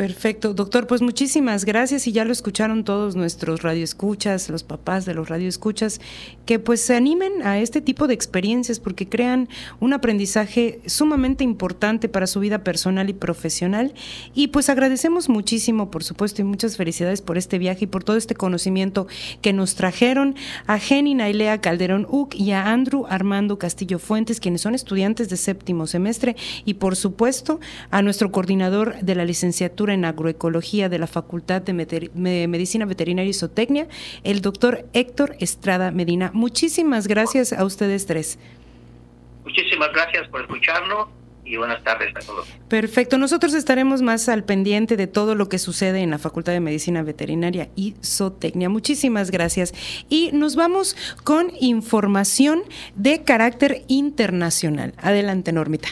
[0.00, 5.12] Perfecto, doctor, pues muchísimas gracias y ya lo escucharon todos nuestros radioescuchas, los papás de
[5.12, 6.00] los radioescuchas,
[6.46, 12.08] que pues se animen a este tipo de experiencias porque crean un aprendizaje sumamente importante
[12.08, 13.92] para su vida personal y profesional.
[14.32, 18.16] Y pues agradecemos muchísimo, por supuesto, y muchas felicidades por este viaje y por todo
[18.16, 19.06] este conocimiento
[19.42, 20.34] que nos trajeron
[20.66, 25.36] a Jenny Nailea Calderón Uc y a Andrew Armando Castillo Fuentes, quienes son estudiantes de
[25.36, 31.06] séptimo semestre y por supuesto a nuestro coordinador de la licenciatura en agroecología de la
[31.06, 31.72] Facultad de
[32.48, 33.88] Medicina Veterinaria y Zootecnia,
[34.24, 36.30] el doctor Héctor Estrada Medina.
[36.34, 38.38] Muchísimas gracias a ustedes tres.
[39.44, 41.08] Muchísimas gracias por escucharnos
[41.44, 42.46] y buenas tardes a todos.
[42.68, 46.60] Perfecto, nosotros estaremos más al pendiente de todo lo que sucede en la Facultad de
[46.60, 48.68] Medicina Veterinaria y Zootecnia.
[48.68, 49.74] Muchísimas gracias.
[50.08, 52.62] Y nos vamos con información
[52.94, 54.94] de carácter internacional.
[54.98, 55.88] Adelante, Normita.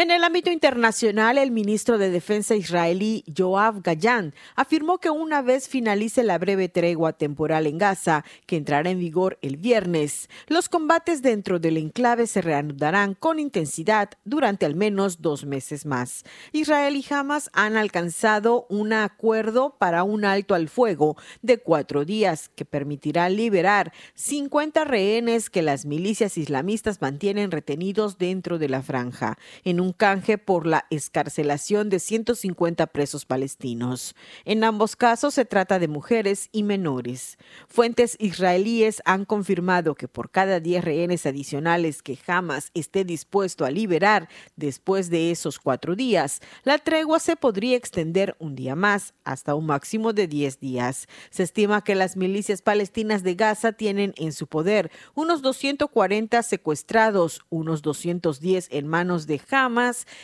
[0.00, 5.68] En el ámbito internacional, el ministro de Defensa israelí Yoav Gayan afirmó que una vez
[5.68, 11.20] finalice la breve tregua temporal en Gaza, que entrará en vigor el viernes, los combates
[11.20, 16.24] dentro del enclave se reanudarán con intensidad durante al menos dos meses más.
[16.52, 22.48] Israel y Hamas han alcanzado un acuerdo para un alto al fuego de cuatro días
[22.48, 29.36] que permitirá liberar 50 rehenes que las milicias islamistas mantienen retenidos dentro de la franja.
[29.62, 34.14] En un canje por la escarcelación de 150 presos palestinos.
[34.44, 37.38] En ambos casos se trata de mujeres y menores.
[37.68, 43.70] Fuentes israelíes han confirmado que por cada 10 rehenes adicionales que jamás esté dispuesto a
[43.70, 49.54] liberar después de esos cuatro días, la tregua se podría extender un día más, hasta
[49.54, 51.06] un máximo de 10 días.
[51.30, 57.42] Se estima que las milicias palestinas de Gaza tienen en su poder unos 240 secuestrados,
[57.48, 59.79] unos 210 en manos de Hamas,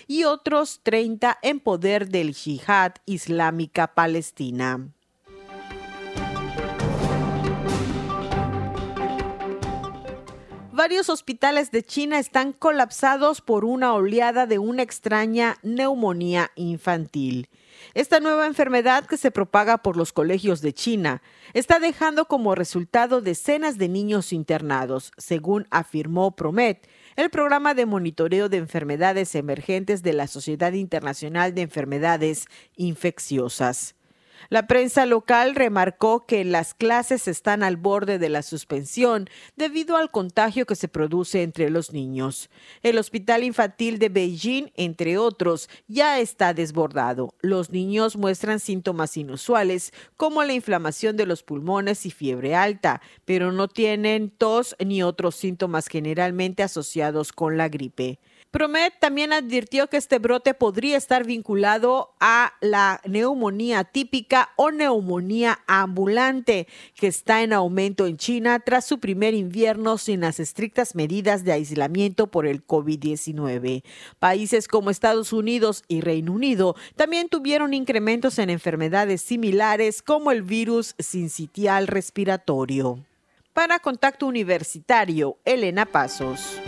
[0.07, 4.89] y otros 30 en poder del Yihad Islámica Palestina.
[10.77, 17.49] Varios hospitales de China están colapsados por una oleada de una extraña neumonía infantil.
[17.95, 21.23] Esta nueva enfermedad que se propaga por los colegios de China
[21.55, 26.87] está dejando como resultado decenas de niños internados, según afirmó Promet,
[27.17, 32.47] el programa de monitoreo de enfermedades emergentes de la Sociedad Internacional de Enfermedades
[32.77, 33.95] Infecciosas.
[34.49, 40.11] La prensa local remarcó que las clases están al borde de la suspensión debido al
[40.11, 42.51] contagio que se produce entre los niños.
[42.82, 47.34] El Hospital Infantil de Beijing, entre otros, ya está desbordado.
[47.41, 53.53] Los niños muestran síntomas inusuales como la inflamación de los pulmones y fiebre alta, pero
[53.53, 58.18] no tienen tos ni otros síntomas generalmente asociados con la gripe.
[58.57, 65.59] Promet también advirtió que este brote podría estar vinculado a la neumonía típica o neumonía
[65.67, 71.45] ambulante que está en aumento en China tras su primer invierno sin las estrictas medidas
[71.45, 73.83] de aislamiento por el COVID-19.
[74.19, 80.41] Países como Estados Unidos y Reino Unido también tuvieron incrementos en enfermedades similares como el
[80.41, 83.05] virus sincitial respiratorio.
[83.53, 86.59] Para Contacto Universitario, Elena Pasos.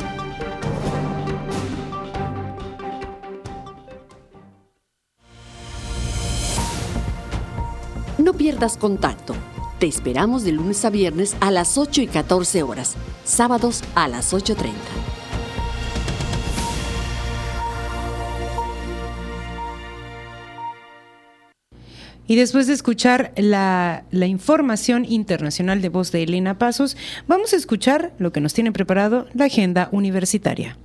[8.19, 9.37] No pierdas contacto.
[9.79, 14.35] Te esperamos de lunes a viernes a las 8 y 14 horas, sábados a las
[14.35, 14.73] 8.30.
[22.27, 26.97] Y después de escuchar la, la, información internacional de voz de Elena Pasos,
[27.29, 30.77] vamos a escuchar lo que nos tiene preparado la agenda universitaria.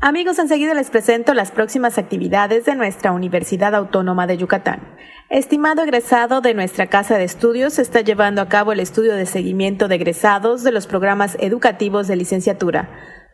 [0.00, 4.78] Amigos, enseguida les presento las próximas actividades de nuestra Universidad Autónoma de Yucatán.
[5.28, 9.26] Estimado egresado de nuestra Casa de Estudios, se está llevando a cabo el estudio de
[9.26, 12.88] seguimiento de egresados de los programas educativos de licenciatura.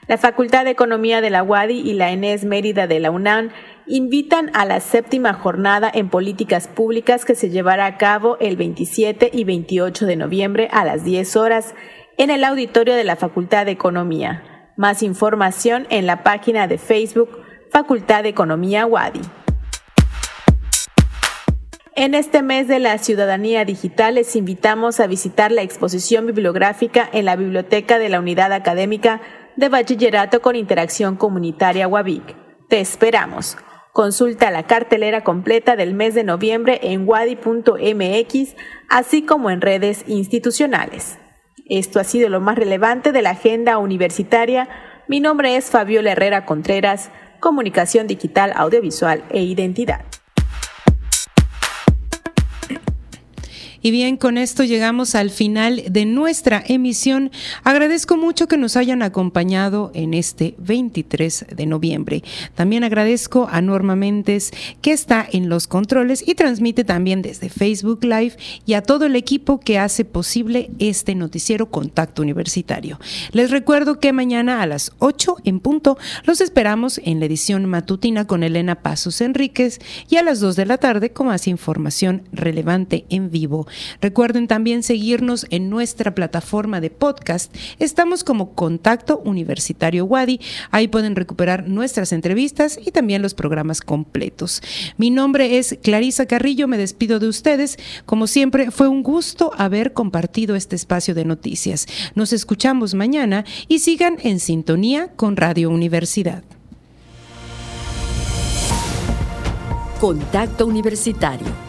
[0.09, 3.51] La Facultad de Economía de la UADI y la ENES Mérida de la UNAM
[3.89, 9.31] invitan a la séptima jornada en políticas públicas que se llevará a cabo el 27
[9.33, 11.73] y 28 de noviembre a las 10 horas
[12.17, 14.71] en el auditorio de la Facultad de Economía.
[14.77, 17.29] Más información en la página de Facebook
[17.71, 19.21] Facultad de Economía Wadi.
[21.95, 27.25] En este mes de la ciudadanía digital les invitamos a visitar la exposición bibliográfica en
[27.25, 29.19] la Biblioteca de la Unidad Académica
[29.57, 32.35] de Bachillerato con Interacción Comunitaria Wabic.
[32.69, 33.57] Te esperamos.
[33.99, 38.55] Consulta la cartelera completa del mes de noviembre en wadi.mx,
[38.87, 41.17] así como en redes institucionales.
[41.65, 44.69] Esto ha sido lo más relevante de la agenda universitaria.
[45.09, 50.05] Mi nombre es Fabiola Herrera Contreras, Comunicación Digital, Audiovisual e Identidad.
[53.81, 57.31] Y bien, con esto llegamos al final de nuestra emisión.
[57.63, 62.23] Agradezco mucho que nos hayan acompañado en este 23 de noviembre.
[62.55, 64.51] También agradezco a Norma Méndez,
[64.81, 68.33] que está en los controles y transmite también desde Facebook Live,
[68.65, 72.99] y a todo el equipo que hace posible este noticiero Contacto Universitario.
[73.31, 78.27] Les recuerdo que mañana a las 8 en punto los esperamos en la edición matutina
[78.27, 83.05] con Elena Pasos Enríquez y a las 2 de la tarde con más información relevante
[83.09, 83.67] en vivo.
[84.01, 87.55] Recuerden también seguirnos en nuestra plataforma de podcast.
[87.79, 90.39] Estamos como Contacto Universitario Wadi.
[90.71, 94.61] Ahí pueden recuperar nuestras entrevistas y también los programas completos.
[94.97, 96.67] Mi nombre es Clarisa Carrillo.
[96.67, 97.77] Me despido de ustedes.
[98.05, 101.87] Como siempre, fue un gusto haber compartido este espacio de noticias.
[102.15, 106.43] Nos escuchamos mañana y sigan en sintonía con Radio Universidad.
[109.99, 111.68] Contacto Universitario